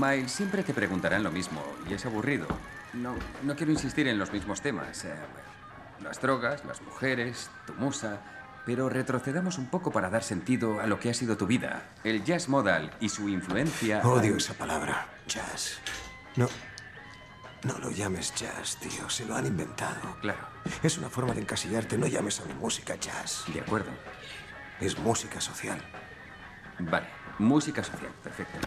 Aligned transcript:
Miles, 0.00 0.32
siempre 0.32 0.62
te 0.62 0.72
preguntarán 0.72 1.22
lo 1.22 1.30
mismo 1.30 1.62
y 1.86 1.92
es 1.92 2.06
aburrido. 2.06 2.46
No, 2.94 3.14
no 3.42 3.54
quiero 3.54 3.70
insistir 3.70 4.08
en 4.08 4.18
los 4.18 4.32
mismos 4.32 4.62
temas. 4.62 5.04
Eh, 5.04 5.12
las 6.02 6.22
drogas, 6.22 6.64
las 6.64 6.80
mujeres, 6.80 7.50
tu 7.66 7.74
musa. 7.74 8.18
Pero 8.64 8.88
retrocedamos 8.88 9.58
un 9.58 9.66
poco 9.66 9.90
para 9.90 10.08
dar 10.08 10.22
sentido 10.22 10.80
a 10.80 10.86
lo 10.86 10.98
que 10.98 11.10
ha 11.10 11.14
sido 11.14 11.36
tu 11.36 11.46
vida. 11.46 11.90
El 12.02 12.24
jazz 12.24 12.48
modal 12.48 12.90
y 12.98 13.10
su 13.10 13.28
influencia. 13.28 14.00
Odio 14.02 14.36
esa 14.36 14.54
palabra, 14.54 15.06
jazz. 15.26 15.78
No. 16.36 16.48
No 17.64 17.78
lo 17.78 17.90
llames 17.90 18.34
jazz, 18.34 18.76
tío. 18.76 19.10
Se 19.10 19.26
lo 19.26 19.36
han 19.36 19.46
inventado. 19.46 20.16
Claro. 20.22 20.48
Es 20.82 20.96
una 20.96 21.10
forma 21.10 21.34
de 21.34 21.42
encasillarte. 21.42 21.98
No 21.98 22.06
llames 22.06 22.40
a 22.40 22.46
mi 22.46 22.54
música 22.54 22.96
jazz. 22.96 23.44
De 23.52 23.60
acuerdo. 23.60 23.90
Es 24.80 24.98
música 24.98 25.42
social. 25.42 25.78
Vale. 26.78 27.06
Música 27.38 27.84
social. 27.84 28.12
Perfecto. 28.22 28.66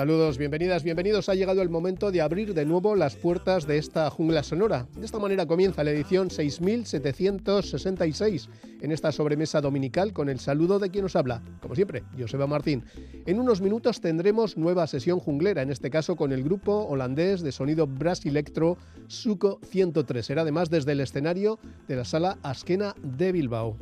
Saludos, 0.00 0.38
bienvenidas, 0.38 0.82
bienvenidos. 0.82 1.28
Ha 1.28 1.34
llegado 1.34 1.60
el 1.60 1.68
momento 1.68 2.10
de 2.10 2.22
abrir 2.22 2.54
de 2.54 2.64
nuevo 2.64 2.96
las 2.96 3.16
puertas 3.16 3.66
de 3.66 3.76
esta 3.76 4.08
jungla 4.08 4.42
sonora. 4.42 4.86
De 4.96 5.04
esta 5.04 5.18
manera 5.18 5.44
comienza 5.44 5.84
la 5.84 5.90
edición 5.90 6.30
6766 6.30 8.48
en 8.80 8.92
esta 8.92 9.12
sobremesa 9.12 9.60
dominical 9.60 10.14
con 10.14 10.30
el 10.30 10.40
saludo 10.40 10.78
de 10.78 10.88
quien 10.88 11.02
nos 11.02 11.16
habla, 11.16 11.42
como 11.60 11.74
siempre, 11.74 12.02
Joseba 12.18 12.46
Martín. 12.46 12.82
En 13.26 13.40
unos 13.40 13.60
minutos 13.60 14.00
tendremos 14.00 14.56
nueva 14.56 14.86
sesión 14.86 15.20
junglera, 15.20 15.60
en 15.60 15.70
este 15.70 15.90
caso 15.90 16.16
con 16.16 16.32
el 16.32 16.44
grupo 16.44 16.86
holandés 16.86 17.42
de 17.42 17.52
sonido 17.52 17.86
brass 17.86 18.24
electro 18.24 18.78
Suco 19.06 19.60
103. 19.68 20.24
Será 20.24 20.40
además 20.40 20.70
desde 20.70 20.92
el 20.92 21.00
escenario 21.00 21.58
de 21.88 21.96
la 21.96 22.06
sala 22.06 22.38
Askena 22.42 22.94
de 23.02 23.32
Bilbao. 23.32 23.76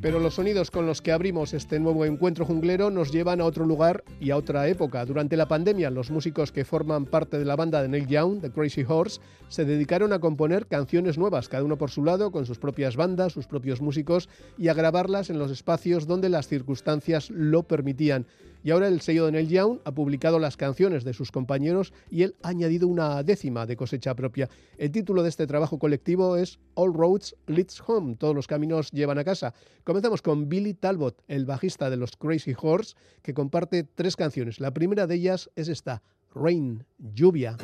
Pero 0.00 0.18
los 0.18 0.34
sonidos 0.34 0.70
con 0.70 0.86
los 0.86 1.02
que 1.02 1.12
abrimos 1.12 1.52
este 1.52 1.78
nuevo 1.78 2.06
encuentro 2.06 2.46
junglero 2.46 2.90
nos 2.90 3.12
llevan 3.12 3.42
a 3.42 3.44
otro 3.44 3.66
lugar 3.66 4.02
y 4.18 4.30
a 4.30 4.36
otra 4.38 4.66
época. 4.66 5.04
Durante 5.04 5.36
la 5.36 5.46
pandemia, 5.46 5.90
los 5.90 6.10
músicos 6.10 6.52
que 6.52 6.64
forman 6.64 7.04
parte 7.04 7.38
de 7.38 7.44
la 7.44 7.54
banda 7.54 7.82
de 7.82 7.88
Neil 7.88 8.06
Young, 8.06 8.40
The 8.40 8.50
Crazy 8.50 8.82
Horse, 8.88 9.20
se 9.48 9.66
dedicaron 9.66 10.14
a 10.14 10.18
componer 10.18 10.66
canciones 10.66 11.18
nuevas, 11.18 11.50
cada 11.50 11.64
uno 11.64 11.76
por 11.76 11.90
su 11.90 12.02
lado, 12.02 12.32
con 12.32 12.46
sus 12.46 12.58
propias 12.58 12.96
bandas, 12.96 13.34
sus 13.34 13.46
propios 13.46 13.82
músicos, 13.82 14.30
y 14.56 14.68
a 14.68 14.74
grabarlas 14.74 15.28
en 15.28 15.38
los 15.38 15.50
espacios 15.50 16.06
donde 16.06 16.30
las 16.30 16.48
circunstancias 16.48 17.28
lo 17.28 17.64
permitían. 17.64 18.26
Y 18.62 18.70
ahora 18.70 18.88
el 18.88 19.00
sello 19.00 19.26
de 19.26 19.32
Neil 19.32 19.48
Young 19.48 19.78
ha 19.84 19.92
publicado 19.92 20.38
las 20.38 20.56
canciones 20.56 21.04
de 21.04 21.14
sus 21.14 21.32
compañeros 21.32 21.92
y 22.10 22.22
él 22.22 22.36
ha 22.42 22.48
añadido 22.48 22.88
una 22.88 23.22
décima 23.22 23.66
de 23.66 23.76
cosecha 23.76 24.14
propia. 24.14 24.48
El 24.76 24.90
título 24.90 25.22
de 25.22 25.28
este 25.30 25.46
trabajo 25.46 25.78
colectivo 25.78 26.36
es 26.36 26.58
All 26.74 26.92
Roads 26.92 27.36
Leads 27.46 27.82
Home, 27.86 28.16
todos 28.16 28.34
los 28.34 28.46
caminos 28.46 28.90
llevan 28.90 29.18
a 29.18 29.24
casa. 29.24 29.54
Comenzamos 29.84 30.22
con 30.22 30.48
Billy 30.48 30.74
Talbot, 30.74 31.22
el 31.28 31.46
bajista 31.46 31.90
de 31.90 31.96
los 31.96 32.16
Crazy 32.16 32.54
Horse, 32.60 32.94
que 33.22 33.34
comparte 33.34 33.84
tres 33.84 34.16
canciones. 34.16 34.60
La 34.60 34.72
primera 34.72 35.06
de 35.06 35.14
ellas 35.14 35.50
es 35.56 35.68
esta, 35.68 36.02
Rain, 36.34 36.84
lluvia. 36.98 37.56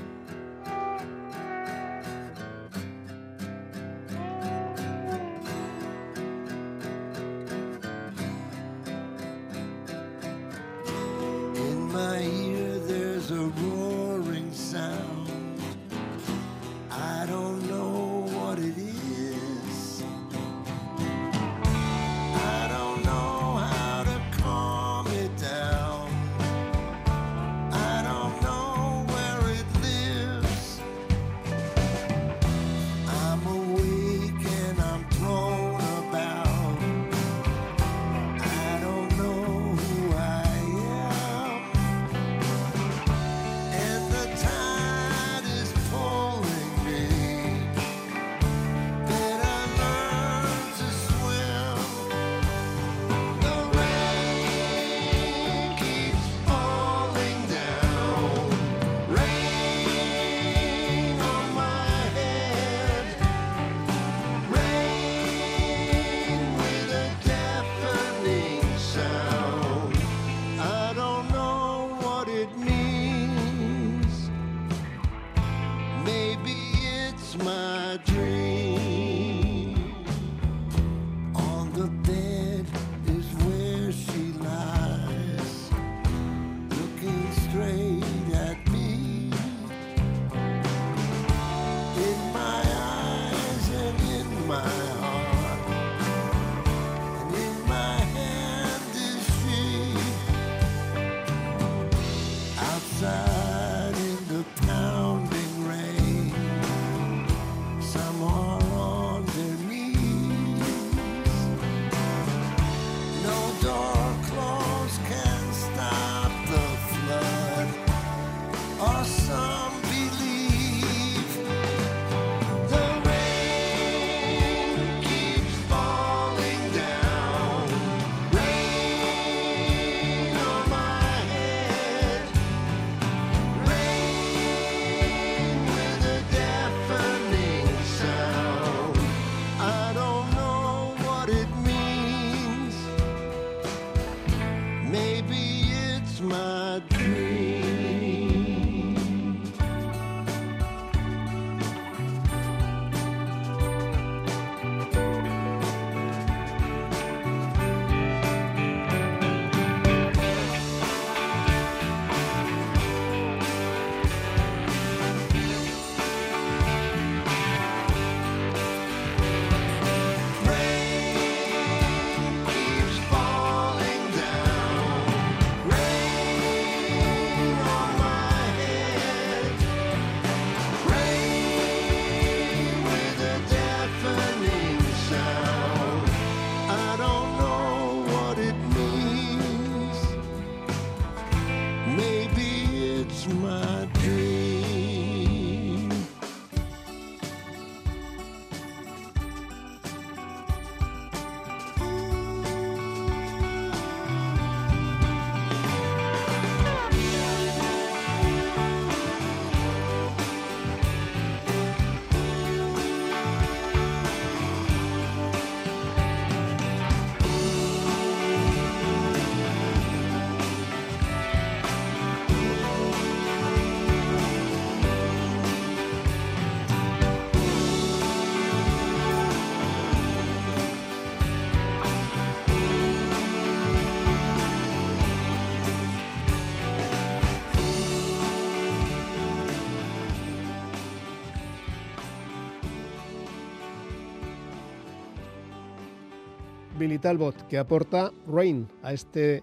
Billy 246.87 247.01
que 247.49 247.59
aporta 247.59 248.13
Rain 248.29 248.69
a 248.85 248.93
este 248.93 249.43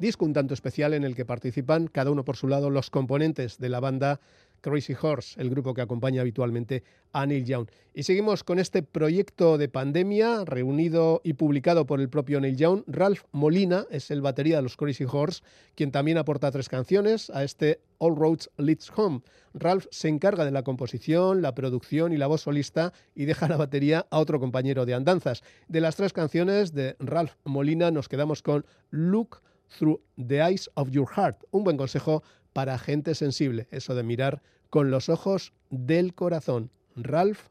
disco 0.00 0.24
un 0.24 0.32
tanto 0.32 0.52
especial 0.52 0.94
en 0.94 1.04
el 1.04 1.14
que 1.14 1.24
participan, 1.24 1.86
cada 1.86 2.10
uno 2.10 2.24
por 2.24 2.36
su 2.36 2.48
lado, 2.48 2.70
los 2.70 2.90
componentes 2.90 3.58
de 3.58 3.68
la 3.68 3.78
banda 3.78 4.18
Crazy 4.62 4.94
Horse, 5.00 5.38
el 5.38 5.50
grupo 5.50 5.74
que 5.74 5.82
acompaña 5.82 6.22
habitualmente 6.22 6.82
a 7.12 7.26
Neil 7.26 7.44
Young. 7.44 7.68
Y 7.92 8.04
seguimos 8.04 8.42
con 8.42 8.58
este 8.58 8.82
proyecto 8.82 9.58
de 9.58 9.68
pandemia 9.68 10.46
reunido 10.46 11.20
y 11.22 11.34
publicado 11.34 11.84
por 11.84 12.00
el 12.00 12.08
propio 12.08 12.40
Neil 12.40 12.56
Young. 12.56 12.84
Ralph 12.86 13.24
Molina 13.32 13.84
es 13.90 14.10
el 14.10 14.22
batería 14.22 14.56
de 14.56 14.62
los 14.62 14.76
Crazy 14.78 15.04
Horse, 15.04 15.42
quien 15.74 15.92
también 15.92 16.16
aporta 16.16 16.50
tres 16.50 16.70
canciones 16.70 17.28
a 17.30 17.44
este 17.44 17.80
All 17.98 18.16
Roads 18.16 18.50
Leads 18.56 18.90
Home. 18.96 19.20
Ralph 19.52 19.86
se 19.90 20.08
encarga 20.08 20.46
de 20.46 20.50
la 20.50 20.62
composición, 20.62 21.42
la 21.42 21.54
producción 21.54 22.12
y 22.12 22.16
la 22.16 22.28
voz 22.28 22.42
solista 22.42 22.94
y 23.14 23.26
deja 23.26 23.48
la 23.48 23.58
batería 23.58 24.06
a 24.10 24.18
otro 24.18 24.40
compañero 24.40 24.86
de 24.86 24.94
andanzas. 24.94 25.42
De 25.68 25.80
las 25.80 25.96
tres 25.96 26.12
canciones 26.12 26.72
de 26.72 26.96
Ralph 26.98 27.34
Molina 27.44 27.90
nos 27.90 28.08
quedamos 28.08 28.42
con 28.42 28.64
Look 28.90 29.42
Through 29.78 30.00
the 30.26 30.40
Eyes 30.40 30.70
of 30.74 30.90
Your 30.90 31.08
Heart, 31.08 31.44
un 31.50 31.64
buen 31.64 31.76
consejo 31.76 32.22
para 32.52 32.78
gente 32.78 33.14
sensible, 33.14 33.66
eso 33.70 33.94
de 33.94 34.02
mirar 34.02 34.42
con 34.70 34.90
los 34.90 35.08
ojos 35.08 35.52
del 35.70 36.14
corazón. 36.14 36.70
Ralph 36.96 37.48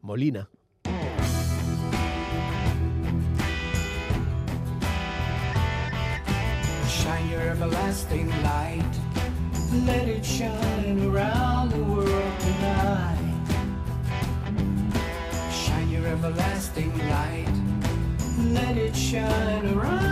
Molina. 0.00 0.48
Shine 6.88 7.30
your 7.30 7.42
everlasting 7.42 8.28
light. 8.42 8.84
Let 9.86 10.08
it 10.08 10.24
shine 10.24 11.10
around 11.10 11.72
the 11.72 11.82
world 11.82 12.40
tonight. 12.40 13.18
Shine 15.52 15.90
your 15.90 16.06
everlasting 16.06 16.92
light. 17.10 17.54
Let 18.52 18.76
it 18.76 18.94
shine 18.94 19.76
around 19.76 20.03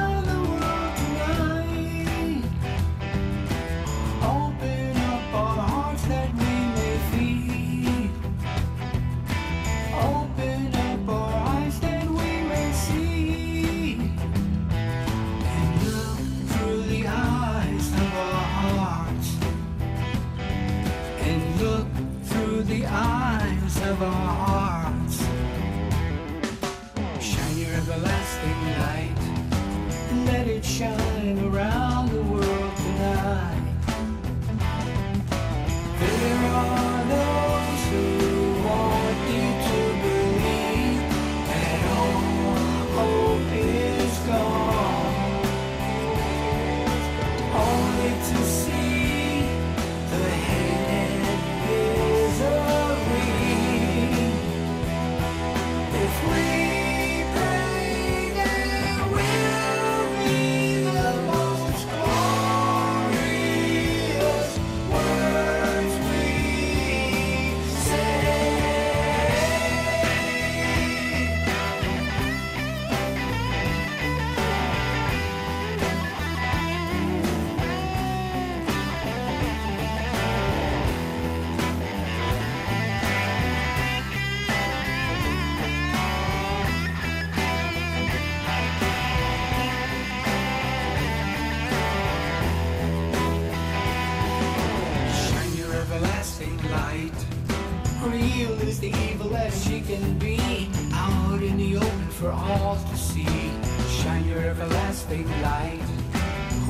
all 102.43 102.77
to 102.77 102.97
see. 102.97 103.51
Shine 103.89 104.25
your 104.29 104.41
everlasting 104.41 105.29
light. 105.43 105.81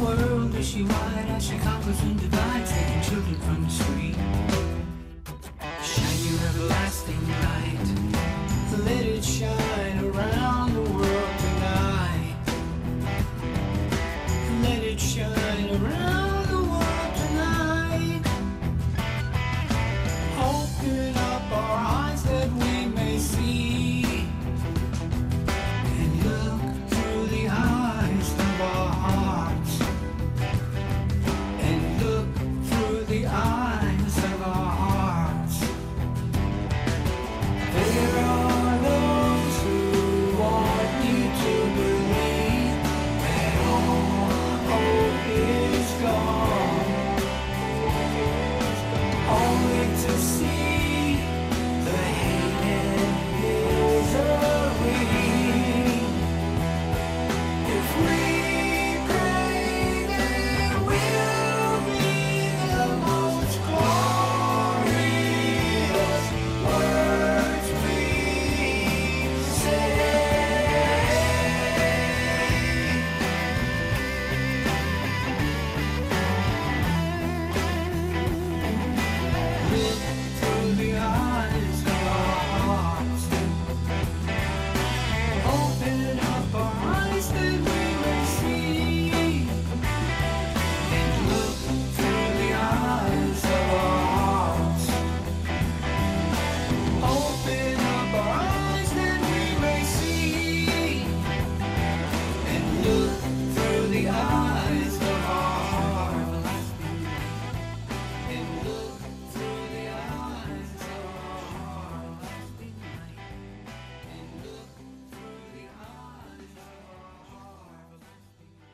World 0.00 0.54
is 0.54 0.68
she 0.68 0.82
wide 0.82 1.26
as 1.28 1.46
she 1.46 1.58
conquers 1.58 2.00
and 2.02 2.20
divides, 2.20 2.70
taking 2.72 3.02
children 3.02 3.36
from 3.40 3.64
the 3.64 3.70
street. 3.70 4.16
Shine 5.82 6.20
your 6.28 6.40
everlasting 6.48 7.24
light. 7.46 7.86
Let 8.84 9.06
it 9.06 9.24
shine 9.24 9.91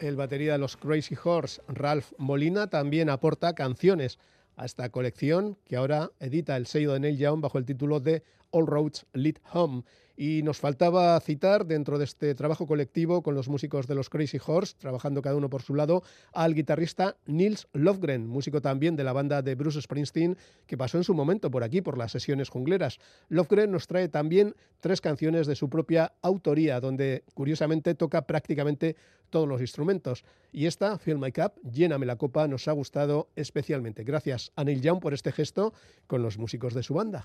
El 0.01 0.15
batería 0.15 0.53
de 0.53 0.59
los 0.59 0.77
Crazy 0.77 1.17
Horse, 1.23 1.61
Ralph 1.67 2.13
Molina, 2.19 2.69
también 2.69 3.11
aporta 3.11 3.55
canciones 3.55 4.19
a 4.57 4.65
esta 4.65 4.91
colección 4.91 5.57
que 5.65 5.77
ahora 5.77 6.13
edita 6.21 6.57
el 6.57 6.67
sello 6.67 6.93
de 6.93 7.01
Neil 7.01 7.19
Young 7.19 7.41
bajo 7.41 7.59
el 7.59 7.65
título 7.65 7.99
de 7.99 8.23
All 8.51 8.67
Roads 8.67 9.07
Lead 9.13 9.37
Home. 9.53 9.83
Y 10.21 10.43
nos 10.43 10.59
faltaba 10.59 11.19
citar 11.21 11.65
dentro 11.65 11.97
de 11.97 12.05
este 12.05 12.35
trabajo 12.35 12.67
colectivo 12.67 13.23
con 13.23 13.37
los 13.37 13.49
músicos 13.49 13.87
de 13.87 13.95
los 13.95 14.11
Crazy 14.11 14.39
Horse, 14.45 14.75
trabajando 14.77 15.23
cada 15.23 15.37
uno 15.37 15.49
por 15.49 15.63
su 15.63 15.77
lado, 15.77 16.03
al 16.33 16.57
guitarrista 16.57 17.17
Nils 17.27 17.69
Lofgren, 17.73 18.27
músico 18.27 18.61
también 18.61 18.97
de 18.97 19.05
la 19.05 19.13
banda 19.13 19.43
de 19.43 19.55
Bruce 19.55 19.81
Springsteen, 19.81 20.37
que 20.67 20.77
pasó 20.77 20.99
en 20.99 21.05
su 21.05 21.15
momento 21.15 21.53
por 21.53 21.63
aquí, 21.63 21.83
por 21.83 21.97
las 21.97 22.11
sesiones 22.11 22.49
jungleras. 22.49 22.99
Lofgren 23.29 23.71
nos 23.71 23.87
trae 23.87 24.09
también 24.09 24.57
tres 24.81 25.01
canciones 25.01 25.47
de 25.47 25.55
su 25.55 25.71
propia 25.71 26.13
autoría, 26.21 26.81
donde 26.81 27.23
curiosamente 27.35 27.95
toca 27.95 28.27
prácticamente 28.27 28.97
todos 29.31 29.47
los 29.47 29.61
instrumentos. 29.61 30.25
Y 30.51 30.67
esta, 30.67 30.99
Fill 30.99 31.19
My 31.19 31.31
Cup, 31.31 31.53
Lléname 31.63 32.07
la 32.07 32.17
copa, 32.17 32.49
nos 32.49 32.67
ha 32.67 32.73
gustado 32.73 33.29
especialmente. 33.37 34.03
Gracias 34.03 34.51
a 34.57 34.65
Neil 34.65 34.81
Young 34.81 34.99
por 34.99 35.15
este 35.15 35.31
gesto 35.31 35.73
con 36.09 36.23
los 36.23 36.39
músicos 36.39 36.75
de 36.75 36.83
su 36.83 36.95
banda. 36.95 37.23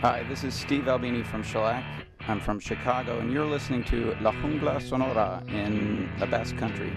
Hi, 0.00 0.22
this 0.28 0.44
is 0.44 0.54
Steve 0.54 0.86
Albini 0.86 1.24
from 1.24 1.42
Shellac. 1.42 1.82
I'm 2.28 2.38
from 2.38 2.60
Chicago, 2.60 3.18
and 3.18 3.32
you're 3.32 3.44
listening 3.44 3.82
to 3.86 4.16
La 4.20 4.30
Jungla 4.30 4.80
Sonora 4.80 5.42
in 5.48 6.08
the 6.20 6.26
Basque 6.26 6.56
Country. 6.56 6.92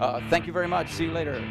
Uh, 0.00 0.18
thank 0.30 0.46
you 0.46 0.52
very 0.54 0.66
much. 0.66 0.88
See 0.88 1.04
you 1.04 1.12
later. 1.12 1.42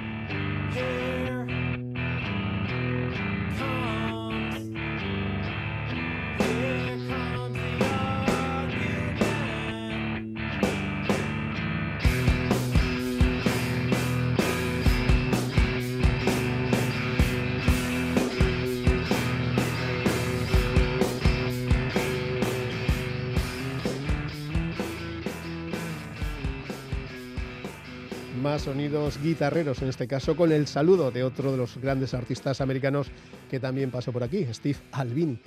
Sonidos 28.60 29.22
guitarreros, 29.22 29.82
en 29.82 29.90
este 29.90 30.08
caso 30.08 30.36
con 30.36 30.52
el 30.52 30.68
saludo 30.68 31.12
de 31.12 31.24
otro 31.24 31.52
de 31.52 31.58
los 31.58 31.78
grandes 31.78 32.14
artistas 32.14 32.62
americanos 32.62 33.08
que 33.50 33.60
también 33.60 33.92
pasó 33.92 34.12
por 34.12 34.24
aquí, 34.24 34.46
Steve 34.52 34.80
Albini, 34.92 35.40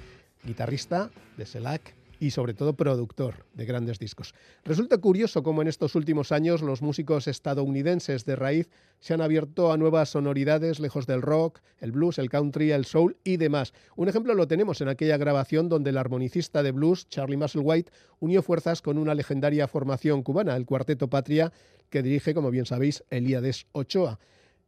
guitarrista 0.44 1.10
de 1.36 1.44
Shellac 1.44 2.03
y 2.24 2.30
sobre 2.30 2.54
todo 2.54 2.74
productor 2.74 3.44
de 3.52 3.66
grandes 3.66 3.98
discos. 3.98 4.34
Resulta 4.64 4.96
curioso 4.96 5.42
cómo 5.42 5.60
en 5.60 5.68
estos 5.68 5.94
últimos 5.94 6.32
años 6.32 6.62
los 6.62 6.80
músicos 6.80 7.28
estadounidenses 7.28 8.24
de 8.24 8.34
raíz 8.34 8.70
se 8.98 9.12
han 9.12 9.20
abierto 9.20 9.70
a 9.70 9.76
nuevas 9.76 10.08
sonoridades 10.08 10.80
lejos 10.80 11.06
del 11.06 11.20
rock, 11.20 11.60
el 11.80 11.92
blues, 11.92 12.18
el 12.18 12.30
country, 12.30 12.72
el 12.72 12.86
soul 12.86 13.18
y 13.24 13.36
demás. 13.36 13.74
Un 13.94 14.08
ejemplo 14.08 14.32
lo 14.32 14.48
tenemos 14.48 14.80
en 14.80 14.88
aquella 14.88 15.18
grabación 15.18 15.68
donde 15.68 15.90
el 15.90 15.98
armonicista 15.98 16.62
de 16.62 16.72
blues, 16.72 17.06
Charlie 17.10 17.36
Musselwhite, 17.36 17.92
unió 18.20 18.40
fuerzas 18.40 18.80
con 18.80 18.96
una 18.96 19.14
legendaria 19.14 19.68
formación 19.68 20.22
cubana, 20.22 20.56
el 20.56 20.64
Cuarteto 20.64 21.10
Patria, 21.10 21.52
que 21.90 22.02
dirige, 22.02 22.32
como 22.32 22.50
bien 22.50 22.64
sabéis, 22.64 23.04
Elíades 23.10 23.66
Ochoa. 23.72 24.18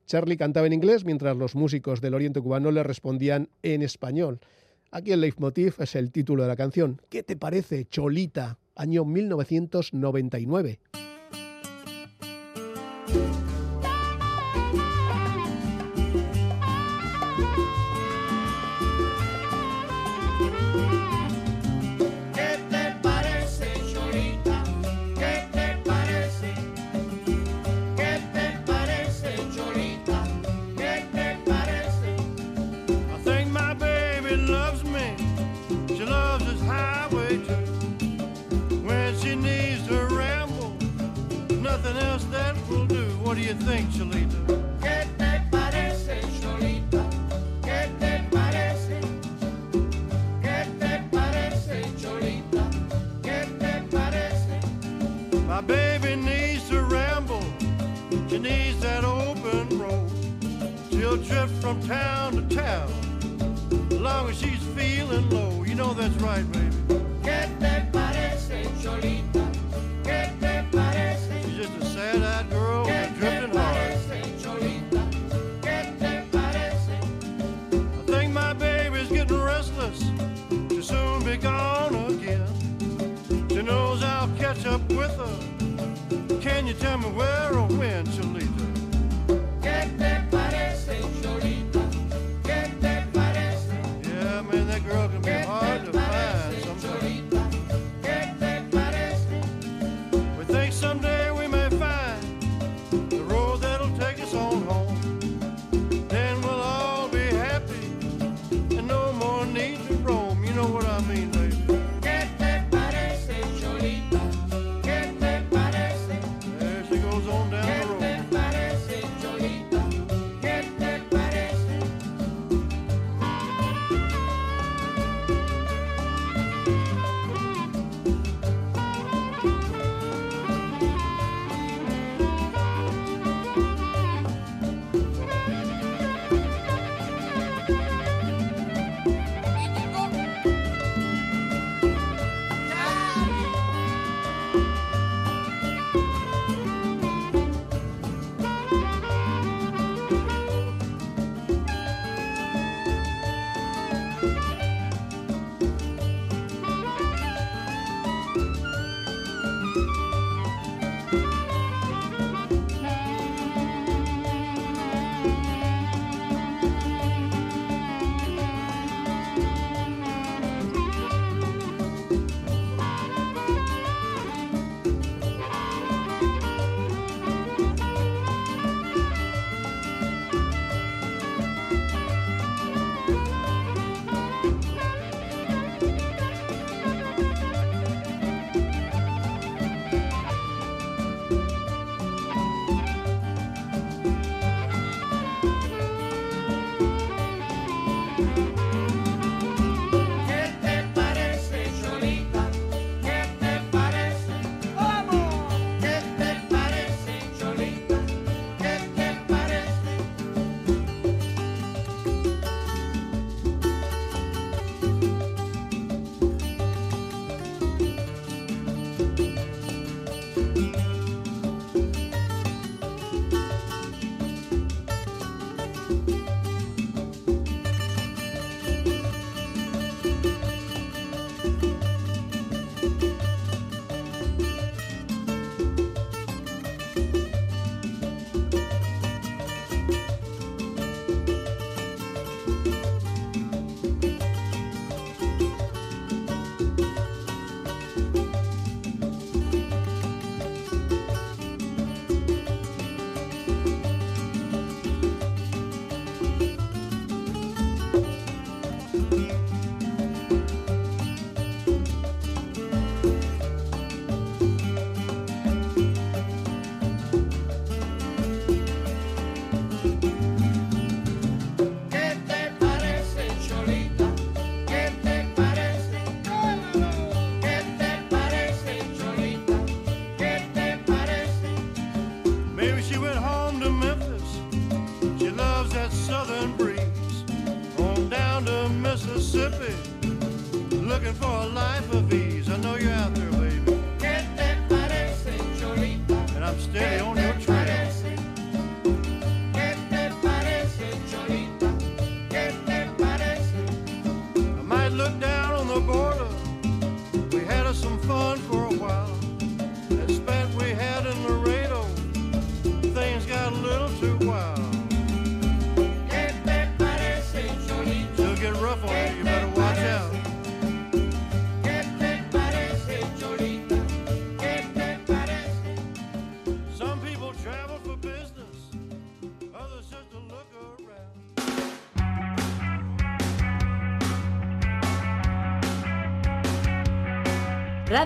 Charlie 0.04 0.36
cantaba 0.36 0.66
en 0.66 0.74
inglés 0.74 1.06
mientras 1.06 1.38
los 1.38 1.54
músicos 1.54 2.02
del 2.02 2.12
Oriente 2.12 2.42
cubano 2.42 2.70
le 2.70 2.82
respondían 2.82 3.48
en 3.62 3.80
español. 3.80 4.40
Aquí 4.90 5.12
el 5.12 5.20
leitmotiv 5.20 5.74
es 5.78 5.94
el 5.94 6.12
título 6.12 6.42
de 6.42 6.48
la 6.48 6.56
canción. 6.56 7.00
¿Qué 7.08 7.22
te 7.22 7.36
parece, 7.36 7.86
Cholita? 7.86 8.58
Año 8.74 9.04
1999. 9.04 10.78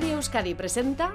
Radio 0.00 0.14
Euskadi 0.14 0.54
presenta 0.54 1.12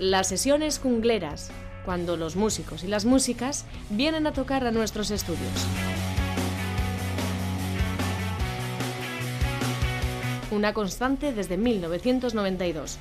Las 0.00 0.26
sesiones 0.26 0.80
jungleras 0.80 1.52
cuando 1.84 2.16
los 2.16 2.34
músicos 2.34 2.82
y 2.82 2.88
las 2.88 3.04
músicas 3.04 3.66
vienen 3.88 4.26
a 4.26 4.32
tocar 4.32 4.66
a 4.66 4.72
nuestros 4.72 5.12
estudios. 5.12 5.52
Una 10.50 10.72
constante 10.74 11.32
desde 11.32 11.56
1992. 11.56 12.98